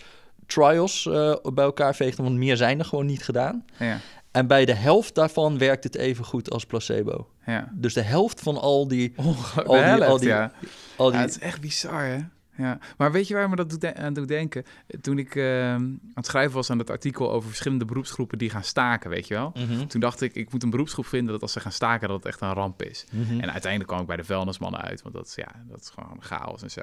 [0.46, 2.24] trials eh, bij elkaar veegden.
[2.24, 3.66] Want meer zijn er gewoon niet gedaan.
[3.80, 4.00] Ja,
[4.32, 7.28] En bij de helft daarvan werkt het even goed als placebo.
[7.46, 7.70] ja.
[7.74, 9.14] Dus de helft van al die...
[9.16, 9.68] Ongelooflijk.
[9.68, 10.52] Al die- helft, al die- ja.
[10.96, 12.18] Al Ja, die het is echt bizar, hè?
[12.62, 14.64] Ja, maar weet je waar me dat doet aan doet denken?
[15.02, 18.64] Toen ik eh, aan het schrijven was aan dat artikel over verschillende beroepsgroepen die gaan
[18.64, 19.52] staken, weet je wel?
[19.56, 19.86] Mhm.
[19.88, 22.26] Toen dacht ik, ik moet een beroepsgroep vinden dat als ze gaan staken, dat het
[22.26, 23.06] echt een ramp is.
[23.12, 23.40] Mhm.
[23.40, 26.18] En uiteindelijk kwam ik bij de vuilnismannen uit, want dat is, ja, dat is gewoon
[26.20, 26.82] chaos en zo.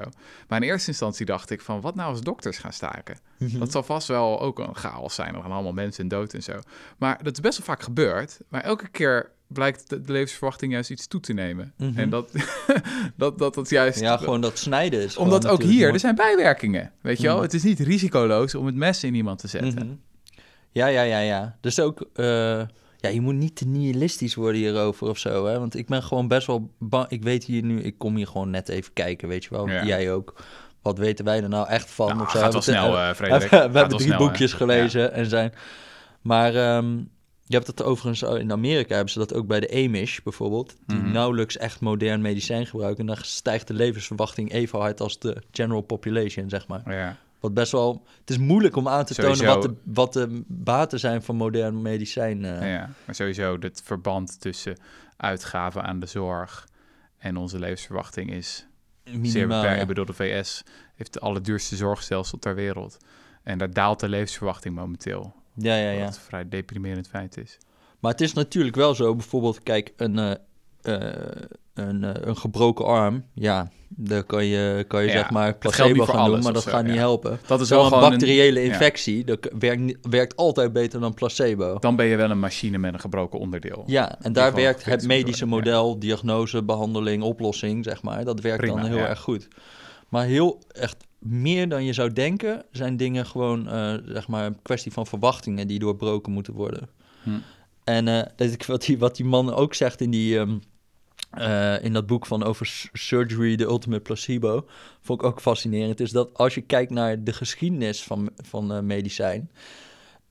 [0.48, 3.18] Maar in eerste instantie dacht ik van, wat nou als dokters gaan staken?
[3.38, 3.58] Mhm.
[3.58, 5.34] Dat zal vast wel ook een chaos zijn.
[5.34, 6.60] Er gaan allemaal mensen in dood en zo.
[6.98, 8.40] Maar dat is best wel vaak gebeurd.
[8.48, 11.72] Maar elke keer blijkt de, de levensverwachting juist iets toe te nemen.
[11.76, 11.98] Mhm.
[11.98, 12.30] En dat,
[13.16, 14.00] dat, dat dat juist...
[14.00, 15.92] Ja, gewoon dat snijden is Omdat ook hier, mooi.
[15.92, 16.92] er zijn bijwerkingen.
[17.00, 17.34] Weet je wel?
[17.34, 17.44] Mhm.
[17.44, 19.86] Het is niet risicoloos om het mes in iemand te zetten.
[19.86, 19.94] Mhm.
[20.72, 21.56] Ja, ja, ja, ja.
[21.60, 22.24] Dus ook, eh,
[22.96, 25.58] ja, je moet niet te nihilistisch worden hierover of zo, hè.
[25.58, 27.08] Want ik ben gewoon best wel bang.
[27.08, 29.68] Ik weet hier nu, ik kom hier gewoon net even kijken, weet je wel.
[29.68, 29.84] Ja.
[29.84, 30.34] Jij ook.
[30.82, 32.08] Wat weten wij er nou echt van?
[32.08, 32.38] Nou, of zo?
[32.38, 33.50] gaat wel We- snel, eh, eh, Frederik.
[33.50, 34.24] we hebben drie snel, hè.
[34.26, 35.52] boekjes gelezen en zijn...
[36.22, 36.96] Maar ehm,
[37.48, 40.76] je hebt het overigens al- in Amerika hebben ze dat ook bij de Amish bijvoorbeeld,
[40.86, 41.12] die Mhm.
[41.12, 43.00] nauwelijks echt modern medicijn gebruiken.
[43.08, 46.94] En dan stijgt de levensverwachting even hard als de general population, zeg maar.
[46.94, 47.16] Ja.
[47.40, 48.02] Wat best wel.
[48.20, 49.44] Het is moeilijk om aan te Sowieso.
[49.44, 52.44] tonen wat de, wat de baten zijn van modern medicijn.
[52.44, 52.72] eh.
[52.72, 54.76] Ja, maar sowieso het verband tussen
[55.16, 56.68] uitgaven aan de zorg
[57.18, 58.66] en onze levensverwachting is
[59.04, 59.46] zeer minimaal.
[59.60, 59.74] beperkt.
[59.76, 59.80] ja.
[59.82, 60.62] Ik bedoel, de VS
[60.94, 62.96] heeft de allerduurste zorgstelsel ter wereld.
[63.42, 65.34] En daar daalt de levensverwachting momenteel.
[65.58, 66.04] Ja, ja, ja.
[66.04, 67.58] Wat een vrij deprimerend feit is.
[67.98, 70.30] Maar het is natuurlijk wel zo, bijvoorbeeld, kijk, een, eh,
[70.82, 71.42] eh,
[71.74, 73.24] een, eh, een gebroken arm.
[73.34, 76.70] Ja, daar kan je, kan je Ja, zeg maar placebo gaan doen, maar dat zo,
[76.70, 77.40] gaat niet helpen.
[77.46, 78.72] Dat is wel bacteriële een, ja.
[78.72, 81.78] infectie, dat werkt, werkt altijd beter dan placebo.
[81.78, 83.82] Dan ben je wel een machine met een gebroken onderdeel.
[83.86, 88.24] Ja, en daar werkt het medische model, diagnose, behandeling, oplossing, zeg maar.
[88.24, 89.48] Dat werkt Prima, dan heel erg goed.
[90.08, 94.62] Maar heel echt meer dan je zou denken, zijn dingen gewoon, eh, zeg maar, een
[94.62, 96.88] kwestie van verwachtingen die doorbroken moeten worden.
[97.22, 97.30] Hm.
[97.84, 100.58] En ik, wat, die, wat die man ook zegt in, die, ehm,
[101.30, 104.66] eh, in dat boek van over surgery, the ultimate placebo,
[105.00, 109.50] vond ik ook fascinerend, is dat als je kijkt naar de geschiedenis van, van medicijn,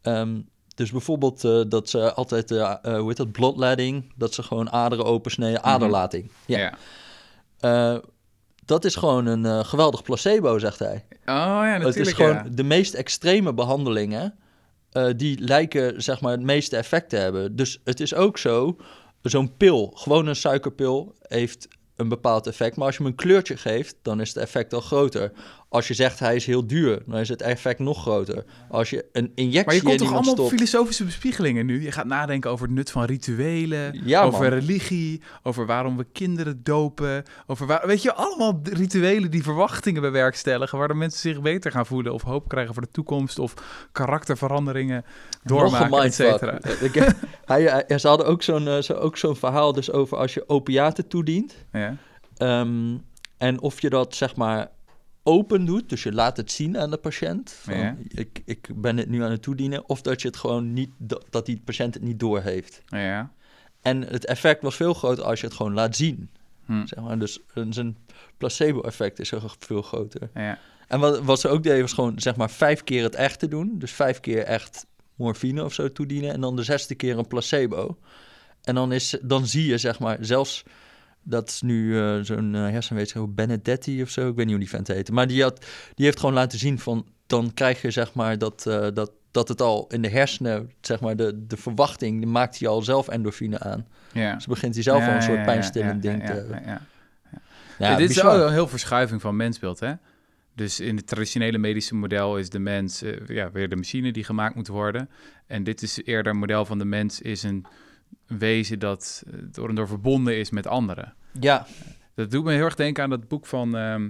[0.01, 0.39] ehm,
[0.75, 5.69] dus bijvoorbeeld dat ze altijd, hoe heet dat, bloodletting, dat ze gewoon aderen opensneden, Mhm.
[5.69, 6.31] aderlating.
[6.45, 6.77] Ja.
[7.59, 8.01] Ja.
[8.67, 11.05] Dat is gewoon een eh, geweldig placebo, zegt hij.
[11.11, 11.97] Oh ja, natuurlijk.
[11.97, 12.45] het is gewoon ja.
[12.51, 14.35] de meest extreme behandelingen,
[14.91, 17.55] eh, die lijken zeg maar het meeste effect te hebben.
[17.55, 18.77] Dus het is ook zo,
[19.21, 22.75] zo'n pil, gewoon een suikerpil, heeft een bepaald effect.
[22.75, 25.31] Maar als je hem een kleurtje geeft, dan is het effect al groter.
[25.69, 28.45] Als je zegt hij is heel duur, dan is het effect nog groter.
[28.69, 30.49] Als je een injectie Maar je komt toch allemaal stopt...
[30.49, 31.83] filosofische bespiegelingen nu?
[31.83, 34.49] Je gaat nadenken over het nut van rituelen, Ja, over man.
[34.49, 40.77] religie, over waarom we kinderen dopen, over waar, weet je, allemaal rituelen die verwachtingen bewerkstelligen,
[40.77, 43.53] waardoor mensen zich beter gaan voelen of hoop krijgen voor de toekomst of
[43.91, 45.05] karakterveranderingen
[45.43, 46.51] doormaken, et cetera.
[46.51, 46.81] mindfuck.
[46.95, 50.33] Ik- hij, hij, ze hadden ook zo'n eh, zo, ook zo'n verhaal dus over als
[50.33, 51.55] je opiaten toedient...
[51.71, 51.95] Ja.
[52.37, 52.95] Ehm,
[53.37, 54.67] en of je dat zeg maar
[55.27, 57.51] open doet, dus je laat het zien aan de patiënt.
[57.51, 57.97] Van, Ja.
[58.07, 59.89] ik, ik ben het nu aan het toedienen.
[59.89, 60.89] Of dat je het gewoon niet,
[61.29, 62.81] dat die patiënt het niet doorheeft.
[62.85, 63.31] Ja.
[63.81, 66.29] En het effect was veel groter als je het gewoon laat zien.
[66.65, 66.85] Hm.
[66.85, 67.19] Zeg maar.
[67.19, 67.97] Dus een- zijn
[68.37, 70.29] placebo-effect is veel groter.
[70.33, 70.59] Ja.
[70.87, 73.75] En wat, wat ze ook deden was gewoon zeg maar vijf keer het echte doen.
[73.79, 74.85] Dus vijf keer echt
[75.15, 76.33] morfine of zo toedienen.
[76.33, 77.97] En dan de zesde keer een placebo.
[78.63, 80.63] En dan, is, dan zie je zeg maar zelfs...
[81.29, 84.29] Dat is nu eh, zo'n uh, hersenwetenschapper, Benedetti of zo.
[84.29, 85.11] Ik weet niet hoe die vent heet.
[85.11, 87.05] Maar die, had, die heeft gewoon laten zien van...
[87.27, 90.71] Dan krijg je zeg maar dat, eh, dat, dat het al in de hersenen...
[90.81, 93.87] Zeg maar de, de verwachting, die maakt hij al zelf endorfine aan.
[94.13, 94.33] Ja.
[94.33, 96.81] Dus begint hij zelf al een soort ja, pijnstillend ding te ja, ja, ja.
[97.79, 99.93] Ja, dit is ook een heel verschuiving van mensbeeld, hè?
[100.55, 104.23] Dus in het traditionele medische model is de mens eh, ja, weer de machine die
[104.23, 105.09] gemaakt moet worden.
[105.47, 107.65] En dit is eerder een model van de mens is een
[108.27, 111.13] wezen dat door en door verbonden is met anderen.
[111.39, 111.65] Ja,
[112.15, 114.09] Dat doet me heel erg denken aan dat boek van, ehm,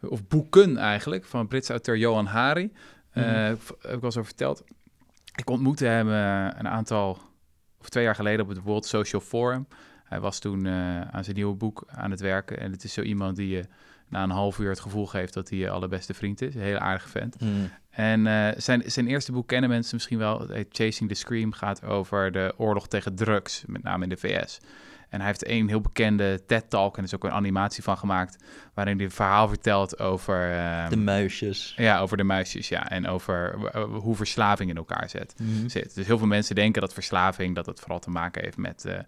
[0.00, 2.72] of boeken eigenlijk, van Britse auteur Johan Hari.
[3.10, 3.34] Eh, Mhm.
[3.34, 4.64] heb ik al eens over verteld.
[5.36, 7.18] Ik ontmoette hem eh, een aantal,
[7.80, 9.66] of twee jaar geleden op het World Social Forum.
[10.04, 12.60] Hij was toen eh, aan zijn nieuwe boek aan het werken.
[12.60, 13.64] En het is zo iemand die je
[14.14, 16.54] na een half uur het gevoel geeft dat hij je allerbeste vriend is.
[16.54, 17.40] Een hele aardige vent.
[17.40, 17.70] Mm.
[17.90, 20.40] En eh, zijn, zijn eerste boek kennen mensen misschien wel.
[20.40, 21.52] Het heet Chasing the Scream.
[21.52, 24.58] Gaat over de oorlog tegen drugs, met name in de VS.
[25.08, 28.44] En hij heeft een heel bekende TED-talk, en er is ook een animatie van gemaakt,
[28.74, 31.74] waarin hij een verhaal vertelt over, ehm, de muisjes.
[31.76, 35.68] ja, over de muisjes, ja, en over eh, hoe verslaving in elkaar zet, Mhm.
[35.68, 35.94] zit.
[35.94, 38.98] Dus heel veel mensen denken dat verslaving, dat het vooral te maken heeft met, eh,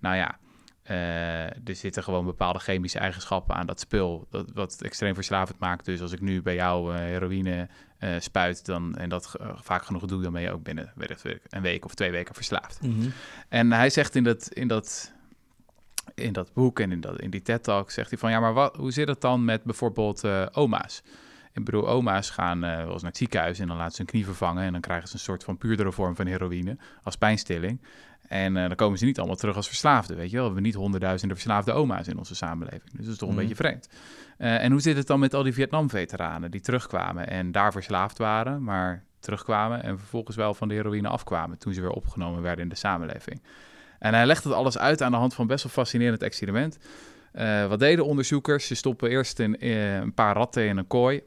[0.00, 0.38] nou ja,
[0.86, 5.84] eh, er zitten gewoon bepaalde chemische eigenschappen aan dat spul, dat, wat extreem verslavend maakt.
[5.84, 7.68] Dus als ik nu bij jou eh, heroïne
[7.98, 11.62] eh, spuit dan, en dat vaak genoeg doe, dan ben je ook binnen weet een
[11.62, 12.82] week of twee weken verslaafd.
[12.82, 13.08] Mhm.
[13.48, 15.12] En hij zegt in dat, in dat,
[16.14, 18.30] in dat boek en in, dat, in die TED-talk zegt hij van...
[18.30, 21.02] ja, maar wat, hoe zit het dan met bijvoorbeeld oma's?
[21.56, 24.06] Ik bedoel, oma's gaan uh, wel eens naar het ziekenhuis en dan laten ze een
[24.06, 24.64] knie vervangen...
[24.64, 27.80] en dan krijgen ze een soort van puurdere vorm van heroïne als pijnstilling.
[28.28, 30.40] En uh, dan komen ze niet allemaal terug als verslaafden, weet je wel.
[30.40, 32.90] We hebben niet honderdduizenden verslaafde oma's in onze samenleving.
[32.92, 33.42] Dus dat is toch een Mhm.
[33.42, 33.88] beetje vreemd.
[34.38, 38.18] Uh, en hoe zit het dan met al die Vietnam-veteranen die terugkwamen en daar verslaafd
[38.18, 38.62] waren...
[38.62, 41.58] maar terugkwamen en vervolgens wel van de heroïne afkwamen...
[41.58, 43.42] toen ze weer opgenomen werden in de samenleving.
[43.98, 46.78] En hij legt het alles uit aan de hand van best wel fascinerend experiment.
[47.34, 48.66] Uh, wat deden onderzoekers?
[48.66, 51.22] Ze stoppen eerst een, een paar ratten in een kooi.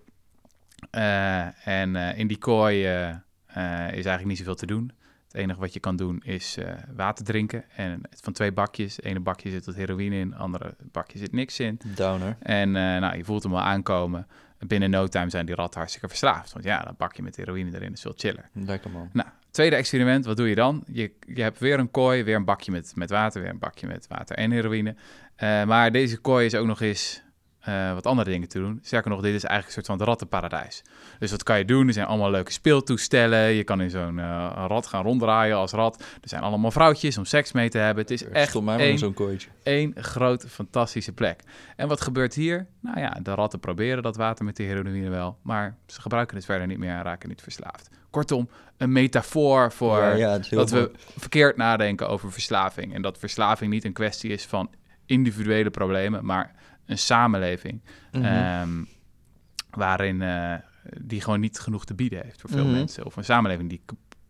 [1.64, 4.92] En in die kooi is eigenlijk niet zoveel te doen.
[5.32, 6.58] Het enige wat je kan doen is
[6.96, 7.64] water drinken.
[7.76, 8.96] En van twee bakjes.
[8.96, 11.80] Het ene bakje zit wat heroïne in, het andere bakje zit niks in.
[11.96, 12.38] Downer.
[12.40, 14.28] En nou, je voelt hem wel aankomen.
[14.68, 16.54] Binnen no time zijn die ratten hartstikke verslaafd.
[16.54, 18.50] Want ja, dat bakje met heroïne erin is veel chiller.
[18.54, 19.10] Lekker man.
[19.14, 20.84] Nou, tweede experiment, wat doe je dan?
[20.92, 23.88] Je, je hebt weer een kooi, weer een bakje met, met water, weer een bakje
[23.88, 24.96] met water en heroïne.
[25.44, 27.22] Uh, maar deze kooi is ook nog eens
[27.70, 28.80] uh, wat andere dingen te doen.
[28.82, 30.84] Sterker nog, dit is eigenlijk een soort van rattenparadijs.
[31.20, 31.88] Dus wat kan je doen?
[31.88, 33.40] Er zijn allemaal leuke speeltoestellen.
[33.40, 36.04] Je kan in zo'n uh, rat gaan ronddraaien als rat.
[36.22, 38.04] Er zijn allemaal vrouwtjes om seks mee te hebben.
[38.04, 39.16] Het is echt één,
[39.64, 41.42] één grote fantastische plek.
[41.76, 42.68] En wat gebeurt hier?
[42.82, 45.38] Nou ja, de ratten proberen dat water met de heroïne wel.
[45.42, 47.90] Maar ze gebruiken het verder niet meer en raken niet verslaafd.
[48.10, 50.84] Kortom, een metafoor voor Ja, ja, dat mooi.
[50.84, 52.94] we verkeerd nadenken over verslaving.
[52.94, 54.70] En dat verslaving niet een kwestie is van
[55.06, 56.52] individuele problemen, maar
[56.90, 58.24] een samenleving Mhm.
[58.24, 58.84] ehm,
[59.70, 60.54] waarin eh,
[61.02, 62.72] die gewoon niet genoeg te bieden heeft voor veel Mhm.
[62.74, 63.06] mensen.
[63.06, 63.82] Of een samenleving die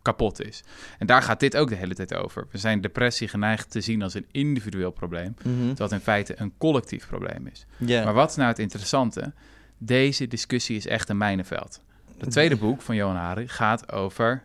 [0.02, 0.64] kapot is.
[0.98, 2.48] En daar gaat dit ook de hele tijd over.
[2.52, 5.44] We zijn depressie geneigd te zien als een individueel probleem, Mhm.
[5.58, 7.66] terwijl het in feite een collectief probleem is.
[8.04, 9.34] Maar wat is nou het interessante?
[9.78, 11.82] Deze discussie is echt een mijnenveld.
[12.18, 14.42] Het tweede boek van Johan Hari gaat over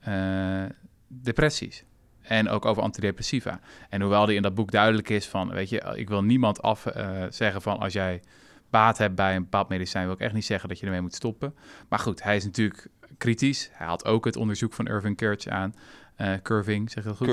[0.00, 0.64] eh,
[1.08, 1.84] depressies.
[2.32, 3.60] En ook over antidepressiva.
[3.88, 6.86] En hoewel die in dat boek duidelijk is van, weet je, ik wil niemand af
[6.86, 8.22] eh, zeggen van als jij
[8.70, 11.14] baat hebt bij een bepaald medicijn, wil ik echt niet zeggen dat je ermee moet
[11.14, 11.54] stoppen.
[11.88, 12.86] Maar goed, hij is natuurlijk
[13.18, 13.70] kritisch.
[13.72, 15.74] Hij had ook het onderzoek van Irving Kirch aan.
[16.16, 17.26] eh, Curving, zeg je dat goed?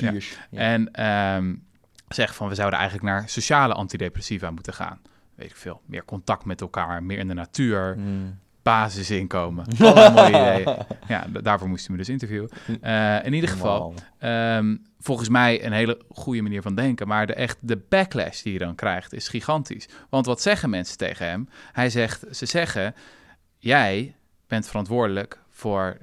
[0.00, 0.10] Ja.
[0.50, 0.58] Ja.
[0.58, 1.54] En ehm
[2.08, 5.00] zegt van we zouden eigenlijk naar sociale antidepressiva moeten gaan.
[5.34, 5.80] Weet ik veel.
[5.86, 8.38] Meer contact met elkaar, meer in de natuur, Mm.
[8.68, 9.64] Basisinkomen.
[9.78, 10.28] Alle mooie
[10.60, 10.76] ideeën.
[11.08, 12.48] Ja, daarvoor moesten we dus interviewen.
[12.80, 17.08] Eh, in ieder geval, ehm, volgens mij een hele goede manier van denken.
[17.08, 19.88] Maar de, echt de backlash die je dan krijgt is gigantisch.
[20.10, 21.48] Want wat zeggen mensen tegen hem?
[21.72, 22.94] Hij zegt, ze zeggen,
[23.58, 25.96] jij bent verantwoordelijk voor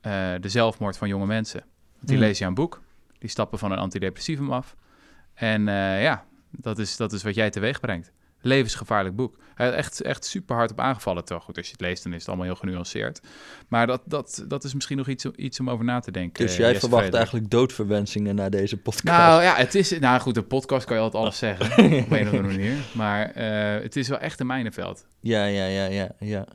[0.00, 1.64] eh, de zelfmoord van jonge mensen.
[2.00, 2.24] Die Hmm.
[2.24, 2.82] lees je een boek,
[3.18, 4.76] die stappen van een antidepressivum af.
[5.34, 8.12] En eh, ja, dat is, dat is wat jij teweeg brengt.
[8.42, 9.40] Levensgevaarlijk boek.
[9.54, 11.44] Hij echt, echt super hard op aangevallen, toch?
[11.44, 13.20] Goed, als je het leest, dan is het allemaal heel genuanceerd.
[13.68, 16.46] Maar dat, dat, dat is misschien nog iets, iets om over na te denken.
[16.46, 19.04] Dus jij verwacht eigenlijk doodverwensingen na deze podcast?
[19.18, 19.98] Nou ja, het is.
[19.98, 21.66] Nou goed, een podcast kan je altijd alles zeggen.
[22.04, 22.74] op een of andere manier.
[22.94, 25.06] Maar eh, het is wel echt een mijnenveld.
[25.20, 26.46] Ja, ja, ja, ja, ja.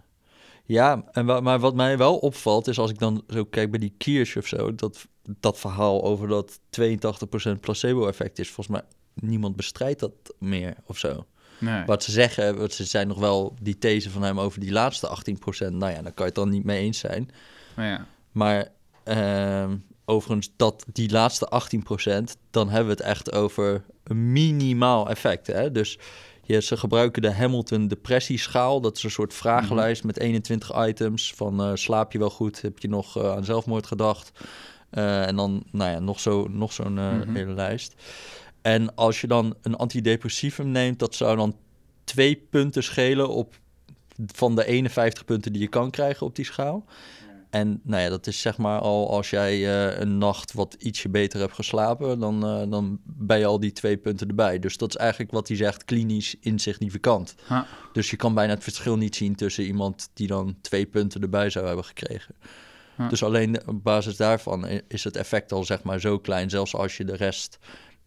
[0.66, 3.80] Ja, en wa- maar wat mij wel opvalt is als ik dan zo kijk bij
[3.80, 5.06] die Kiers of zo, dat,
[5.40, 11.26] dat verhaal over dat 82% placebo-effect is, volgens mij niemand bestrijdt dat meer of zo.
[11.60, 11.86] Nee.
[11.86, 15.20] Wat ze zeggen, wat ze zijn nog wel die these van hem over die laatste
[15.68, 17.30] 18%, nou ja, daar kan je het dan niet mee eens zijn.
[17.76, 18.06] Maar ja.
[18.32, 18.68] Maar
[19.04, 25.48] ehm, overigens, dat, die laatste 18%, dan hebben we het echt over een minimaal effect.
[25.48, 25.72] Hè?
[25.72, 26.00] Dus
[26.48, 28.82] ze gebruiken de Hamilton depressieschaal.
[28.82, 31.34] Dat is een soort vragenlijst met 21 items.
[31.36, 32.62] Van eh, slaap je wel goed?
[32.62, 34.32] Heb je nog eh, aan zelfmoord gedacht?
[34.90, 37.36] Eh, en dan nou ja, nog zo'n nog zo'n Mhm.
[37.36, 37.94] hele lijst.
[38.68, 41.56] En als je dan een antidepressivum neemt, dat zou dan
[42.04, 43.60] twee punten schelen op
[44.26, 46.86] van de 51 punten die je kan krijgen op die schaal.
[47.50, 51.10] En nou ja, dat is zeg maar al als jij eh, een nacht wat ietsje
[51.10, 54.60] beter hebt geslapen, dan, eh, dan ben je al die twee punten erbij.
[54.60, 57.36] Dus dat is eigenlijk wat hij zegt, klinisch insignificant.
[57.46, 57.68] Ha.
[57.94, 61.50] Dus je kan bijna het verschil niet zien tussen iemand die dan twee punten erbij
[61.50, 62.36] zou hebben gekregen.
[63.10, 66.50] Dus alleen op basis daarvan is het effect al zeg maar zo klein.
[66.50, 67.58] Zelfs als je de rest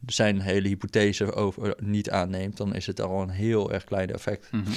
[0.06, 4.52] zijn hele hypothese over niet aanneemt, dan is het al een heel erg klein effect.
[4.52, 4.70] Mhm.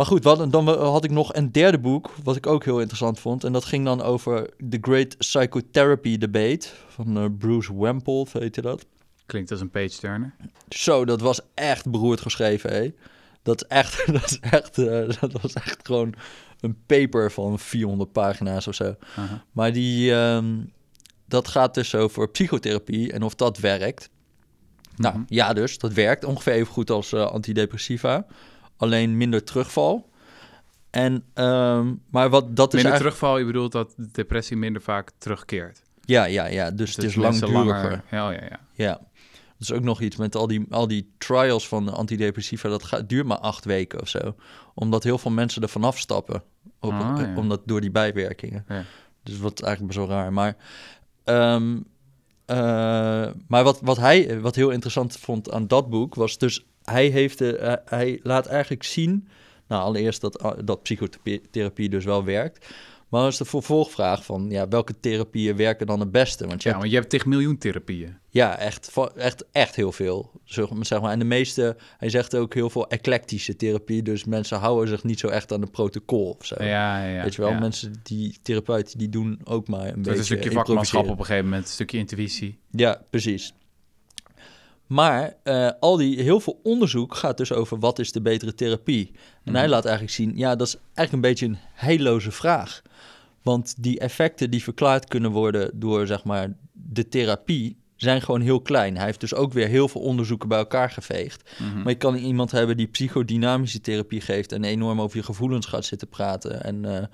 [0.00, 3.20] Maar goed, wat, dan had ik nog een derde boek, wat ik ook heel interessant
[3.20, 3.44] vond.
[3.44, 8.62] En dat ging dan over The Great Psychotherapy Debate van eh, Bruce Wemple, weet je
[8.62, 8.86] dat?
[9.26, 10.34] Klinkt als een page turner.
[10.68, 12.92] Zo, dat was echt beroerd geschreven, hé.
[13.42, 16.14] Dat is echt, dat is echt, eh, dat was echt gewoon
[16.60, 18.94] een paper van 400 pagina's of zo.
[19.52, 20.56] Maar die, ehm,
[21.30, 24.10] dat gaat dus over psychotherapie en of dat werkt.
[24.96, 25.24] Nou, Mhm.
[25.26, 28.26] ja dus, dat werkt ongeveer even goed als eh, antidepressiva.
[28.76, 30.08] Alleen minder terugval.
[30.90, 32.98] En, ehm, maar wat dat is Minder eigenlijk...
[32.98, 35.82] terugval, je bedoelt dat de depressie minder vaak terugkeert.
[36.04, 36.70] Ja, ja, ja.
[36.70, 37.82] Dus, het Dus is mensen langduriger.
[37.90, 38.60] langer- Ja, ja, ja.
[38.74, 38.92] Ja.
[39.58, 42.68] Dat is ook nog iets met al die, al die trials van de antidepressiva.
[42.68, 44.34] Dat gaat, duurt maar acht weken of zo.
[44.74, 46.42] Omdat heel veel mensen er vanaf stappen.
[46.80, 47.32] Op, Ah, ja.
[47.36, 48.64] Omdat door die bijwerkingen.
[48.68, 48.84] Ja.
[49.22, 50.32] Dus wat eigenlijk best wel raar.
[50.32, 50.56] Maar,
[51.30, 51.78] ehm,
[52.46, 57.06] eh, maar wat, wat hij wat heel interessant vond aan dat boek was dus hij
[57.06, 59.28] heeft de, eh, hij laat eigenlijk zien.
[59.66, 62.66] Nou, allereerst dat, ah, dat psychotherapie dus wel werkt.
[63.10, 66.46] Maar is de vervolgvraag van ja, welke therapieën werken dan het beste?
[66.46, 68.16] Want je Ja, hebt want je hebt tegen miljoen therapieën.
[68.28, 70.30] ja, echt, echt, echt heel veel.
[70.44, 71.10] Zeg maar.
[71.10, 74.02] En de meeste, hij zegt ook heel veel eclectische therapie.
[74.02, 76.54] Dus mensen houden zich niet zo echt aan de protocol of zo.
[76.58, 77.22] Ja, ja, ja.
[77.22, 77.58] Weet je wel, ja.
[77.58, 81.24] mensen die therapeuten die doen ook maar een beetje is een stukje vakmanschap op een
[81.24, 82.58] gegeven moment, een stukje intuïtie.
[82.70, 83.52] Ja, precies.
[84.90, 89.10] Maar eh, al die, heel veel onderzoek gaat dus over wat is de betere therapie.
[89.44, 89.70] En hij Mhm.
[89.70, 92.82] laat eigenlijk zien, ja, dat is eigenlijk een beetje een heilloze vraag.
[93.42, 98.60] Want die effecten die verklaard kunnen worden door, zeg maar, de therapie, zijn gewoon heel
[98.60, 98.96] klein.
[98.96, 101.50] Hij heeft dus ook weer heel veel onderzoeken bij elkaar geveegd.
[101.58, 101.76] Mhm.
[101.78, 105.84] Maar je kan iemand hebben die psychodynamische therapie geeft en enorm over je gevoelens gaat
[105.84, 106.62] zitten praten.
[106.64, 107.04] En, eh,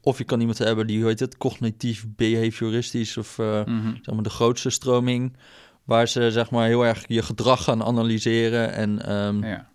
[0.00, 3.94] of je kan iemand hebben die, hoe heet het, cognitief behavioristisch of eh, Mhm.
[4.02, 5.36] zeg maar de grootste stroming,
[5.84, 8.72] waar ze zeg maar heel erg je gedrag gaan analyseren.
[8.72, 9.68] En, ehm, Ja.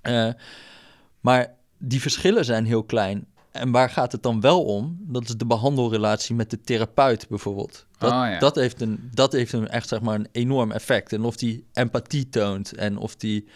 [0.00, 0.32] eh,
[1.20, 3.26] maar die verschillen zijn heel klein.
[3.52, 4.96] En waar gaat het dan wel om?
[5.00, 7.86] Dat is de behandelrelatie met de therapeut bijvoorbeeld.
[7.98, 8.38] Dat, Oh, ja.
[8.38, 11.12] dat, heeft, een, dat heeft een echt zeg maar een enorm effect.
[11.12, 13.48] En of die empathie toont en of die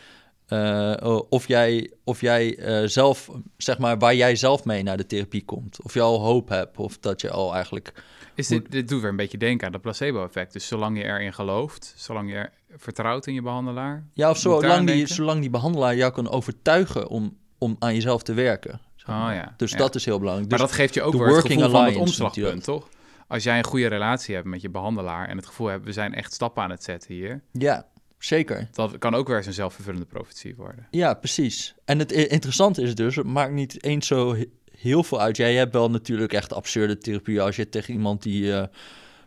[0.49, 4.97] eh, oh, of jij, of jij eh, zelf, zeg maar, waar jij zelf mee naar
[4.97, 5.83] de therapie komt.
[5.83, 7.93] Of je al hoop hebt, of dat je al eigenlijk.
[8.35, 10.53] Is dit, dit doet weer een beetje denken aan dat placebo-effect.
[10.53, 14.07] Dus zolang je erin gelooft, zolang je er vertrouwt in je behandelaar.
[14.13, 18.33] Ja, of zolang die, zolang die behandelaar jou kan overtuigen om, om aan jezelf te
[18.33, 18.81] werken.
[18.97, 19.35] zeg Oh maar.
[19.35, 19.55] ja.
[19.57, 19.77] Dus ja.
[19.77, 20.51] dat is heel belangrijk.
[20.51, 22.89] Maar Dus, dat geeft je ook weer het working gevoel van het omslagpunt, toch?
[23.27, 26.15] Als jij een goede relatie hebt met je behandelaar en het gevoel hebt, we zijn
[26.15, 27.43] echt stappen aan het zetten hier.
[27.53, 27.87] ja,
[28.19, 28.69] zeker.
[28.73, 30.87] Dat kan ook weer eens een zelfvervullende profetie worden.
[30.91, 31.75] Ja, precies.
[31.85, 34.45] En het interessante is dus, het maakt niet eens zo he-
[34.79, 35.37] heel veel uit.
[35.37, 37.41] Jij hebt wel natuurlijk echt absurde therapie.
[37.41, 38.63] Als je tegen iemand die eh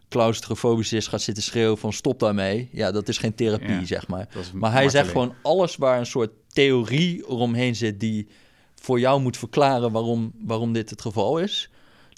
[0.10, 2.70] claustrofobisch is gaat zitten schreeuwen van stop daarmee.
[2.72, 3.86] Ja, dat is geen therapie, Ja.
[3.86, 4.28] zeg maar.
[4.54, 8.28] Maar hij zegt gewoon alles waar een soort theorie eromheen zit die
[8.76, 11.70] voor jou moet verklaren waarom, waarom dit het geval is.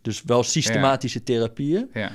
[0.02, 1.90] Dus wel systematische therapieën.
[1.94, 2.12] Ja,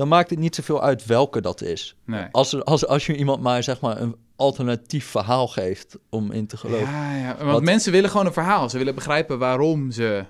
[0.00, 1.96] Dan maakt het niet zoveel uit welke dat is.
[2.04, 2.26] nee.
[2.30, 6.46] Als, er- als, als je iemand maar zeg maar een alternatief verhaal geeft om in
[6.46, 6.86] te geloven.
[6.90, 7.36] Ja, ja.
[7.36, 8.70] Want Wat- mensen willen gewoon een verhaal.
[8.70, 10.24] Ze willen begrijpen waarom ze,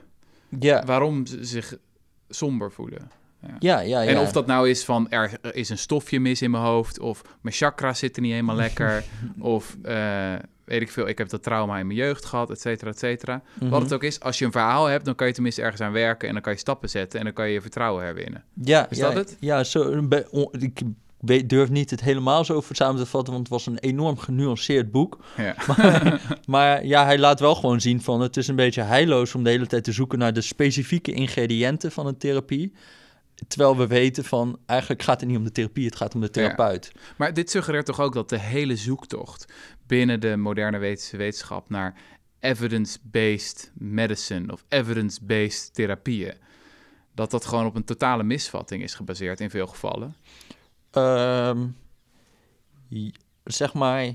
[0.61, 1.77] Ja, waarom ze zich
[2.29, 3.11] somber voelen.
[3.59, 4.01] Ja, ja.
[4.01, 4.03] ja.
[4.11, 7.23] En of dat nou is van er is een stofje mis in mijn hoofd, of
[7.41, 9.05] mijn chakra zitten niet helemaal lekker,
[9.39, 12.91] of eh, weet ik veel, ik heb dat trauma in mijn jeugd gehad, et cetera,
[12.91, 13.43] et cetera.
[13.61, 13.71] Mhm.
[13.71, 15.93] Wat het ook is, als je een verhaal hebt, dan kan je tenminste ergens aan
[15.93, 18.45] werken en dan kan je stappen zetten en dan kan je je vertrouwen herwinnen.
[18.65, 19.37] Ja, Is dat het?
[19.41, 20.09] Ja, zo,
[20.59, 20.81] ik
[21.21, 24.19] weet- durf niet het helemaal zo voor samen te vatten, want het was een enorm
[24.19, 25.19] genuanceerd boek.
[25.37, 25.55] Ja,
[26.47, 29.51] Maar ja, hij laat wel gewoon zien van het is een beetje heilloos om de
[29.51, 32.73] hele tijd te zoeken naar de specifieke ingrediënten van een therapie.
[33.49, 36.31] Terwijl we weten van eigenlijk gaat het niet om de therapie, het gaat om de
[36.31, 36.93] therapeut.
[37.17, 39.53] maar dit suggereert toch ook dat de hele zoektocht
[39.87, 41.95] binnen de moderne wetenschap naar
[42.41, 46.35] evidence-based medicine of evidence-based therapieën,
[47.15, 50.17] dat dat gewoon op een totale misvatting is gebaseerd in veel gevallen.
[50.91, 51.67] Ehm,
[52.89, 53.13] j-
[53.45, 54.13] zeg maar,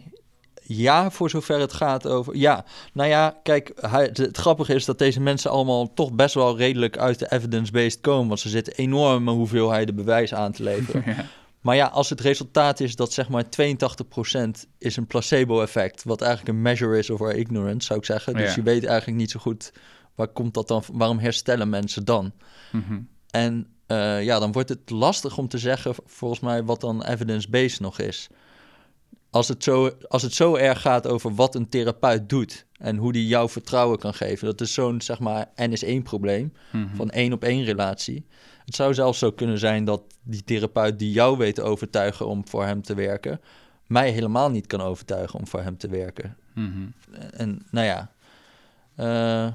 [0.68, 2.36] ja, voor zover het gaat over.
[2.36, 6.58] Ja, nou ja, kijk, hij, het, grappige is dat deze mensen allemaal toch best wel
[6.58, 8.28] redelijk uit de evidence-based komen.
[8.28, 11.04] Want ze zitten enorme hoeveelheden bewijs aan te leveren.
[11.16, 11.26] Ja.
[11.62, 13.48] maar ja, als het resultaat is dat zeg maar 82%
[14.78, 18.34] is een placebo-effect, wat eigenlijk een measure is of our ignorance, zou ik zeggen.
[18.34, 18.56] Dus Ja.
[18.56, 19.72] je weet eigenlijk niet zo goed
[20.16, 22.32] waar komt dat dan, waarom herstellen mensen dan?
[22.72, 23.00] Mhm.
[23.30, 27.80] En eh, ja, dan wordt het lastig om te zeggen, volgens mij, wat dan evidence-based
[27.80, 28.30] nog is.
[29.36, 33.12] Als het, zo, als het zo erg gaat over wat een therapeut doet en hoe
[33.14, 34.46] die jou vertrouwen kan geven.
[34.48, 36.96] Dat is zo'n, zeg maar, N-is-één-probleem Mhm.
[36.96, 38.26] van één-op-één relatie.
[38.66, 42.48] Het zou zelfs zo kunnen zijn dat die therapeut die jou weet te overtuigen om
[42.48, 43.42] voor hem te werken,
[43.88, 46.38] mij helemaal niet kan overtuigen om voor hem te werken.
[46.54, 46.86] Mhm.
[47.32, 48.12] En nou ja.
[48.96, 49.52] eh,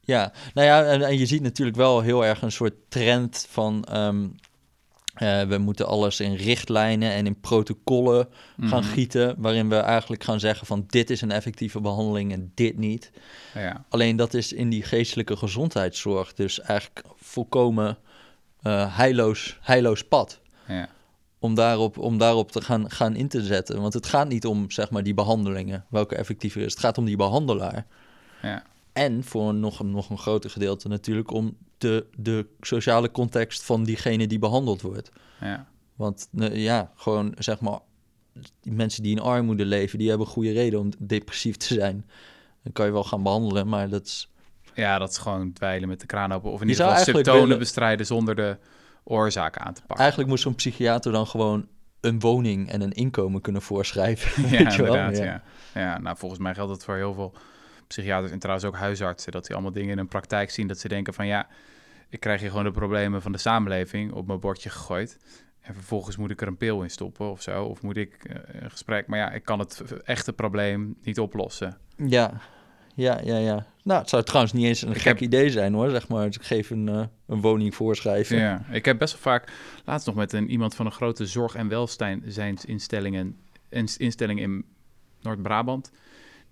[0.00, 3.84] ja, nou ja, en, en je ziet natuurlijk wel heel erg een soort trend van.
[3.84, 4.28] ehm,
[5.14, 8.28] eh, we moeten alles in richtlijnen en in protocollen
[8.60, 8.92] gaan Mhm.
[8.92, 9.34] gieten.
[9.38, 13.10] Waarin we eigenlijk gaan zeggen van dit is een effectieve behandeling en dit niet.
[13.54, 13.84] Ja.
[13.88, 17.98] Alleen dat is in die geestelijke gezondheidszorg dus eigenlijk volkomen
[18.68, 20.88] heilloos, heilloos pad Ja.
[21.38, 23.80] om daarop, om daarop te gaan, gaan in te zetten.
[23.80, 26.70] Want het gaat niet om zeg maar, die behandelingen, welke effectiever is.
[26.72, 27.86] Het gaat om die behandelaar.
[28.42, 28.62] Ja.
[28.92, 33.84] En voor nog, een- nog een groter gedeelte natuurlijk om de, de sociale context van
[33.84, 35.10] diegene die behandeld wordt.
[35.40, 35.66] Ja.
[35.96, 37.78] Want ja, gewoon zeg maar
[38.60, 42.06] die mensen die in armoede leven, die hebben goede reden om depressief te zijn.
[42.62, 44.30] Dan kan je wel gaan behandelen, maar dat is...
[44.74, 46.50] Ja, dat is gewoon dweilen met de kraan open.
[46.50, 48.56] Of in Je ieder zou geval symptomen willen- bestrijden zonder de
[49.04, 49.98] oorzaak aan te pakken.
[49.98, 51.66] Eigenlijk moet zo'n psychiater dan gewoon
[52.00, 54.42] een woning en een inkomen kunnen voorschrijven.
[54.50, 54.94] Ja, weet je wel?
[54.94, 55.16] inderdaad.
[55.16, 55.42] Ja.
[55.80, 55.98] Ja.
[55.98, 57.32] nou volgens mij geldt dat voor heel veel
[57.92, 59.32] psychiaters en trouwens ook huisartsen.
[59.32, 60.66] Dat die allemaal dingen in hun praktijk zien.
[60.66, 61.46] Dat ze denken van ja,
[62.08, 65.18] ik krijg hier gewoon de problemen van de samenleving op mijn bordje gegooid.
[65.60, 67.64] En vervolgens moet ik er een pil in stoppen of zo.
[67.64, 69.06] Of moet ik eh, een gesprek.
[69.06, 71.78] Maar ja, ik kan het echte probleem niet oplossen.
[71.96, 72.32] Ja,
[72.94, 73.66] ja, ja, ja.
[73.84, 76.26] Nou, het zou trouwens niet eens een Ik gek heb- idee zijn hoor, zeg maar.
[76.26, 78.36] Dus ik geef een, eh, een woning voorschrijven.
[78.36, 79.52] Ja, ik heb best wel vaak
[79.84, 83.36] laatst nog met een, iemand van een grote zorg- en welzijnsinstellingen
[83.68, 84.64] ins- instelling in
[85.20, 85.90] Noord-Brabant.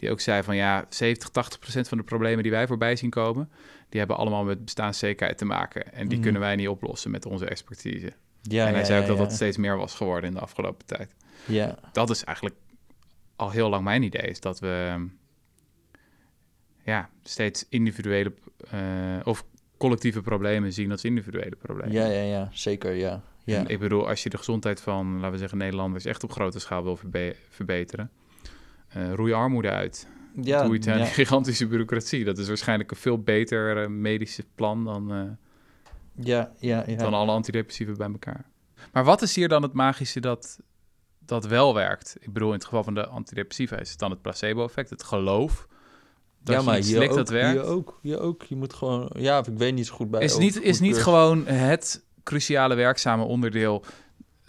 [0.01, 3.11] Die ook zei van ja, 70, 80 procent van de problemen die wij voorbij zien
[3.11, 3.51] komen,
[3.89, 5.93] die hebben allemaal met bestaanszekerheid te maken.
[5.93, 6.23] En die Mhm.
[6.23, 8.13] kunnen wij niet oplossen met onze expertise.
[8.43, 10.41] Ja, en hij ja, zei ook ja, dat dat steeds meer was geworden in de
[10.43, 11.15] afgelopen tijd.
[11.47, 12.57] Ja, Dat is eigenlijk
[13.37, 15.07] al heel lang mijn idee, is dat we
[16.85, 18.33] ja, steeds individuele
[18.71, 18.81] eh,
[19.25, 19.45] of
[19.79, 21.93] collectieve problemen zien als individuele problemen.
[21.93, 23.23] ja, ja, ja, zeker, ja.
[23.45, 23.59] ja.
[23.59, 26.59] En Ik bedoel, als je de gezondheid van, laten we zeggen, Nederlanders echt op grote
[26.61, 28.11] schaal wil verbe- verbeteren,
[28.91, 30.09] eh roei armoede uit.
[30.43, 31.05] ja, Doe het aan ja.
[31.21, 32.25] gigantische bureaucratie.
[32.25, 35.23] Dat is waarschijnlijk een veel beter eh, medische plan dan, eh,
[36.27, 36.97] ja, ja, ja.
[36.97, 38.45] dan alle antidepressiva bij elkaar.
[38.93, 40.61] Maar wat is hier dan het magische dat,
[41.19, 42.17] dat wel werkt?
[42.21, 45.69] Ik bedoel, in het geval van de antidepressiva is het dan het placebo-effect, het geloof.
[46.43, 47.61] Dat ja, je maar slikt ook, dat werkt.
[47.61, 48.43] hier ook, hier ook.
[48.43, 50.23] Je moet gewoon, ja, ik weet niet zo goed bij.
[50.23, 53.85] is niet, is niet gewoon het cruciale werkzame onderdeel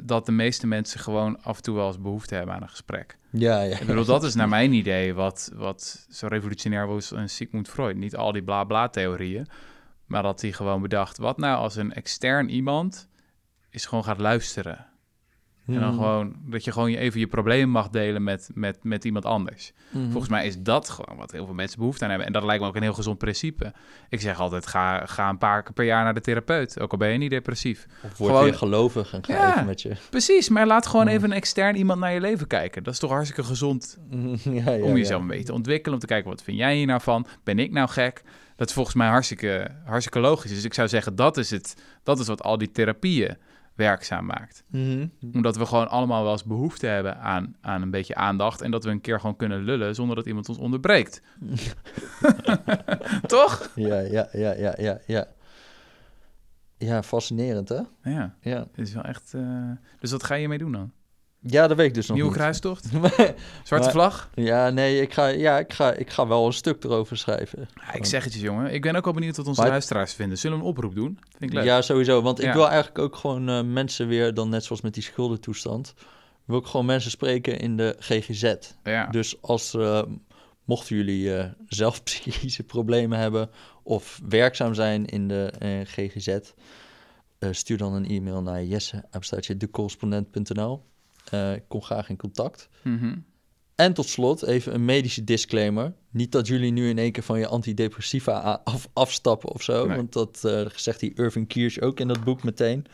[0.02, 3.18] dat de meeste mensen gewoon af en toe wel eens behoefte hebben aan een gesprek.
[3.30, 3.80] Ja, ja.
[3.80, 7.96] Ik bedoel, dat is naar mijn idee wat, wat zo revolutionair was in Sigmund Freud.
[7.96, 9.48] Niet al die bla-bla-theorieën,
[10.06, 11.18] maar dat hij gewoon bedacht...
[11.18, 13.08] wat nou als een extern iemand
[13.70, 14.91] is gewoon gaat luisteren...
[15.68, 15.94] En dan Mhm.
[15.94, 19.72] gewoon dat je gewoon je- even je probleem mag delen met, met, met iemand anders.
[19.92, 20.04] Mhm.
[20.12, 22.28] Volgens mij is dat gewoon wat heel veel mensen behoefte aan hebben.
[22.28, 23.74] En dat lijkt me ook een heel gezond principe.
[24.10, 26.80] Ik zeg altijd, ga, ga een paar keer per jaar naar de therapeut.
[26.80, 27.86] Ook al ben je niet depressief.
[28.04, 29.52] Of word gewoon- weer gelovig en ga Ja.
[29.54, 29.92] even met je.
[30.10, 31.12] Precies, maar laat gewoon Ja.
[31.12, 32.84] even een extern iemand naar je leven kijken.
[32.84, 33.98] Dat is toch hartstikke gezond
[34.44, 35.16] ja, ja, om jezelf ja.
[35.22, 35.94] een beetje te ontwikkelen.
[35.94, 37.26] Om te kijken, wat vind jij hier nou van?
[37.44, 38.24] Ben ik nou gek?
[38.56, 40.52] Dat is volgens mij hartstikke, hartstikke logisch.
[40.52, 43.38] Dus ik zou zeggen, dat is, het, dat is wat al die therapieën
[43.76, 44.64] werkzaam maakt.
[44.68, 45.08] Mhm.
[45.34, 48.62] Omdat we gewoon allemaal wel eens behoefte hebben aan, aan een beetje aandacht.
[48.62, 51.22] En dat we een keer gewoon kunnen lullen zonder dat iemand ons onderbreekt.
[53.28, 53.72] Toch?
[53.76, 55.28] Ja, ja, ja, ja, ja, ja.
[56.78, 57.82] Ja, fascinerend, hè?
[58.04, 59.34] Ja, Ja, het is wel echt...
[59.34, 60.92] eh, Dus wat ga je hiermee doen dan?
[61.42, 62.40] Ja dat weet ik dus nog Nieuwe niet.
[62.40, 62.86] kruistocht?
[63.64, 64.30] Zwarte Maar- vlag?
[64.36, 67.68] ja, nee, ik ga, ja, ik, ga, ik ga wel een stuk erover schrijven.
[67.76, 68.74] Ja, ik zeg het je, jongen.
[68.74, 70.38] Ik ben ook wel benieuwd wat onze Maar- luisteraars vinden.
[70.38, 71.20] Zullen we een oproep doen?
[71.38, 71.64] Vind ik leuk.
[71.66, 72.22] Ja, sowieso.
[72.22, 75.94] Want ik wil eigenlijk ook gewoon eh, mensen weer, dan net zoals met die schuldentoestand,
[76.46, 78.54] wil ik gewoon mensen spreken in de GGZ.
[78.84, 79.08] Ja.
[79.08, 80.02] Dus als, eh,
[80.66, 83.50] mochten jullie eh, zelf psychische problemen hebben
[83.84, 86.38] of werkzaam zijn in de GGZ,
[87.52, 89.04] stuur dan een e-mail naar jesse,
[91.32, 92.70] Eh ik kom graag in contact.
[92.84, 93.16] Mhm.
[93.76, 95.94] En tot slot even een medische disclaimer.
[96.10, 99.86] Niet dat jullie nu in één keer van je antidepressiva af, afstappen of zo.
[99.88, 99.96] Nee.
[99.96, 102.86] Want dat eh, zegt die Irving Kirsch ook in dat boek meteen.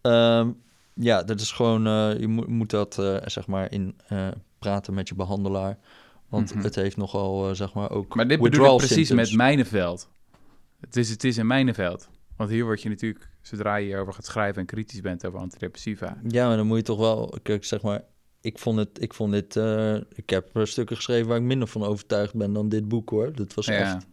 [0.00, 0.50] Ehm,
[0.94, 1.86] ja, dat is gewoon...
[1.86, 2.94] eh, je moet, moet dat
[3.24, 3.96] zeg maar in
[4.58, 5.78] praten met je behandelaar.
[6.28, 6.64] Want Mhm.
[6.64, 9.28] het heeft nogal zeg maar ook Maar dit bedoel ik precies symptoms.
[9.30, 10.08] met mijnenveld.
[10.80, 12.08] Het is, het is een mijnenveld.
[12.40, 16.16] Want hier word je natuurlijk, zodra je hierover gaat schrijven en kritisch bent over antidepressiva.
[16.28, 17.38] Ja, maar dan moet je toch wel...
[17.42, 18.02] Kijk, zeg maar...
[18.40, 19.56] Ik vond, het, ik vond dit...
[19.56, 23.32] eh, ik heb stukken geschreven waar ik minder van overtuigd ben dan dit boek, hoor.
[23.32, 23.72] Dat was Ja.
[23.72, 24.06] echt...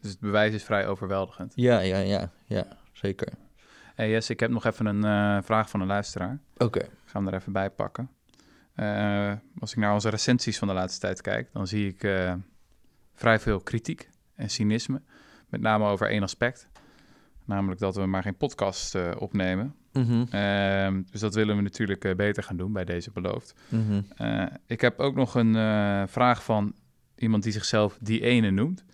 [0.00, 1.52] Dus het bewijs is vrij overweldigend.
[1.56, 2.32] Ja, ja, ja.
[2.46, 3.28] Ja, zeker.
[3.94, 6.40] Hey Jess, ik heb nog even een eh, vraag van een luisteraar.
[6.56, 6.80] Oké.
[6.80, 8.10] Ik ga hem er even bij pakken.
[8.74, 12.08] Eh, als ik naar onze recensies van de laatste tijd kijk, dan zie ik
[13.14, 15.00] vrij veel kritiek en cynisme.
[15.48, 16.68] Met name over één aspect.
[17.50, 19.74] Namelijk dat we maar geen podcast eh, opnemen.
[19.92, 23.54] Mhm, Ehm, dus dat willen we natuurlijk eh, beter gaan doen bij deze beloofd.
[23.68, 24.00] mhm.
[24.16, 25.54] Eh, ik heb ook nog een
[26.08, 26.74] vraag van
[27.16, 28.84] iemand die zichzelf die ene noemt.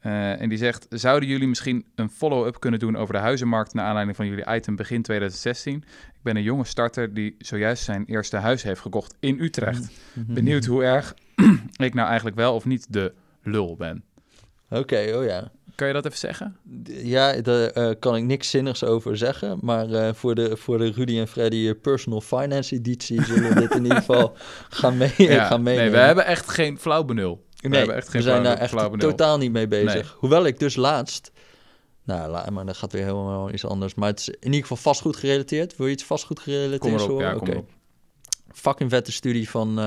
[0.00, 3.74] En die zegt, zouden jullie misschien een follow-up kunnen doen over de huizenmarkt...
[3.74, 5.76] naar aanleiding van jullie item begin 2016?
[6.14, 9.90] Ik ben een jonge starter die zojuist zijn eerste huis heeft gekocht in Utrecht.
[10.12, 10.34] Mhm.
[10.34, 11.14] Benieuwd hoe erg
[11.88, 14.04] ik nou eigenlijk wel of niet de lul ben.
[14.70, 15.50] Oké, oh ja.
[15.78, 16.56] Kan je dat even zeggen?
[16.84, 19.58] Ja, daar eh, kan ik niks zinnigs over zeggen.
[19.60, 23.60] Maar eh, voor, de, voor de Rudy en Freddy eh, Personal Finance editie zullen we
[23.60, 24.36] dit in ieder geval
[24.68, 25.76] gaan, mee, gaan meenemen.
[25.76, 27.44] nee, we hebben echt geen flauw benul.
[27.56, 29.94] We Nee, hebben echt geen we zijn daar echt totaal niet mee bezig.
[29.94, 30.12] Nee.
[30.16, 31.32] Hoewel ik dus laatst...
[32.04, 33.94] Nou, maar dat gaat weer helemaal iets anders.
[33.94, 35.76] Maar het is in ieder geval vastgoed gerelateerd.
[35.76, 37.26] Wil je iets vastgoed gerelateerd horen?
[37.26, 37.70] ja, erop.
[38.52, 39.78] fucking vette studie van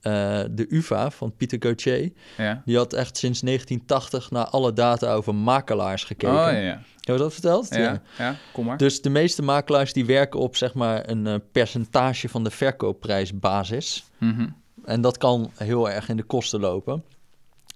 [0.00, 2.12] eh, de UvA, van Pieter Gauthier.
[2.36, 2.62] Ja.
[2.64, 6.34] Die had echt sinds 1980 naar alle data over makelaars gekeken.
[6.34, 6.82] Oh, ja, ja.
[7.08, 7.74] Heb je dat verteld?
[7.74, 8.36] Ja, ja.
[8.52, 8.76] kom maar.
[8.76, 14.04] Dus de meeste makelaars die werken op zeg maar een eh, percentage van de verkoopprijsbasis.
[14.18, 14.48] Mhm.
[14.84, 17.04] En dat kan heel erg in de kosten lopen.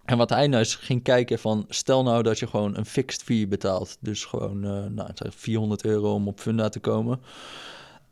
[0.04, 1.64] En wat hij nou eens ging kijken van...
[1.68, 3.96] stel nou dat je gewoon een fixed fee betaalt.
[4.00, 7.20] Dus gewoon eh, nou, zeg 400 euro om op Funda te komen.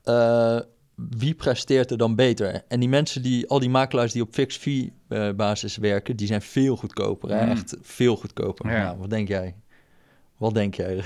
[0.03, 0.59] Eh,
[1.09, 2.63] wie presteert er dan beter?
[2.69, 3.49] En die mensen die...
[3.49, 6.17] al die makelaars die op fixed fee eh, basis werken...
[6.17, 7.31] die zijn veel goedkoper.
[7.31, 7.45] Hè?
[7.45, 7.51] Mm.
[7.51, 8.71] Echt veel goedkoper.
[8.71, 8.85] Ja.
[8.85, 9.55] Nou, wat denk jij?
[10.37, 11.05] Wat denk jij?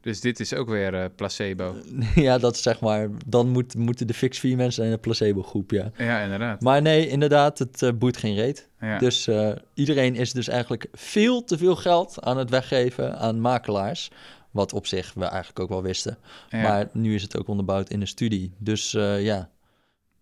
[0.00, 1.74] Dus dit is ook weer eh, placebo.
[2.14, 3.08] ja, dat is zeg maar...
[3.26, 5.90] dan moet, moeten de fixed fee mensen in de placebo groep, ja.
[5.96, 6.60] Ja, inderdaad.
[6.60, 8.68] Maar nee, inderdaad, het eh, boeit geen reet.
[8.80, 8.98] Ja.
[8.98, 9.28] Dus
[9.74, 14.10] iedereen is dus eigenlijk veel te veel geld aan het weggeven aan makelaars.
[14.54, 16.18] Wat op zich we eigenlijk ook wel wisten.
[16.48, 16.62] Ja.
[16.62, 18.52] Maar nu is het ook onderbouwd in de studie.
[18.58, 19.50] Dus eh, ja,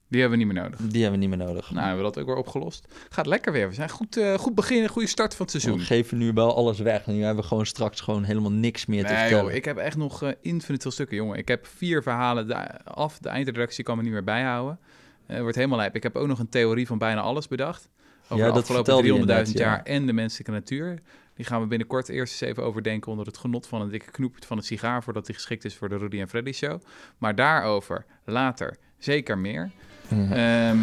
[0.09, 0.79] Die hebben we niet meer nodig.
[0.81, 1.71] die hebben we niet meer nodig.
[1.71, 2.87] Nou, hebben we dat ook weer opgelost.
[3.09, 3.69] Gaat lekker weer.
[3.69, 5.85] We zijn goed, eh, goed beginnen, goede start van het we seizoen.
[5.85, 7.07] geven nu wel alles weg.
[7.07, 9.45] Nu hebben we gewoon straks gewoon helemaal niks meer te Nee, vertellen.
[9.45, 11.39] joh, ik heb echt nog eh infinite veel stukken, jongen.
[11.39, 13.19] Ik heb vier verhalen da- af.
[13.19, 14.79] De eindredactie kan me niet meer bijhouden.
[15.27, 15.95] Eh wordt helemaal lijp.
[15.97, 17.89] Ik heb ook nog een theorie van bijna alles bedacht.
[18.25, 19.85] Over Ja, de dat afgelopen vertelde je 300.000 net, jaar ja.
[19.85, 20.99] en de menselijke natuur.
[21.43, 24.37] Die gaan we binnenkort eerst eens even overdenken onder het genot van een dikke knoep
[24.47, 26.81] van het sigaar, voordat die geschikt is voor de Rudy en Freddy show.
[27.19, 29.71] Maar daarover later zeker meer.
[30.09, 30.33] Mhm.
[30.33, 30.77] Ehm,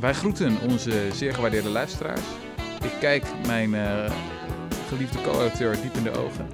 [0.00, 2.20] wij groeten onze zeer gewaardeerde luisteraars.
[2.84, 4.12] Ik kijk mijn eh,
[4.88, 6.48] geliefde co-auteur diep in de ogen.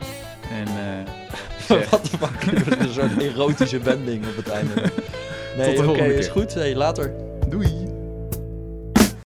[0.51, 0.67] En
[1.69, 2.79] zeg, Wat de fuck?
[2.79, 4.75] een soort erotische wending op het einde.
[5.57, 6.55] Nee, de oké, volgende is goed.
[6.55, 7.15] Hey, later.
[7.49, 7.94] doei!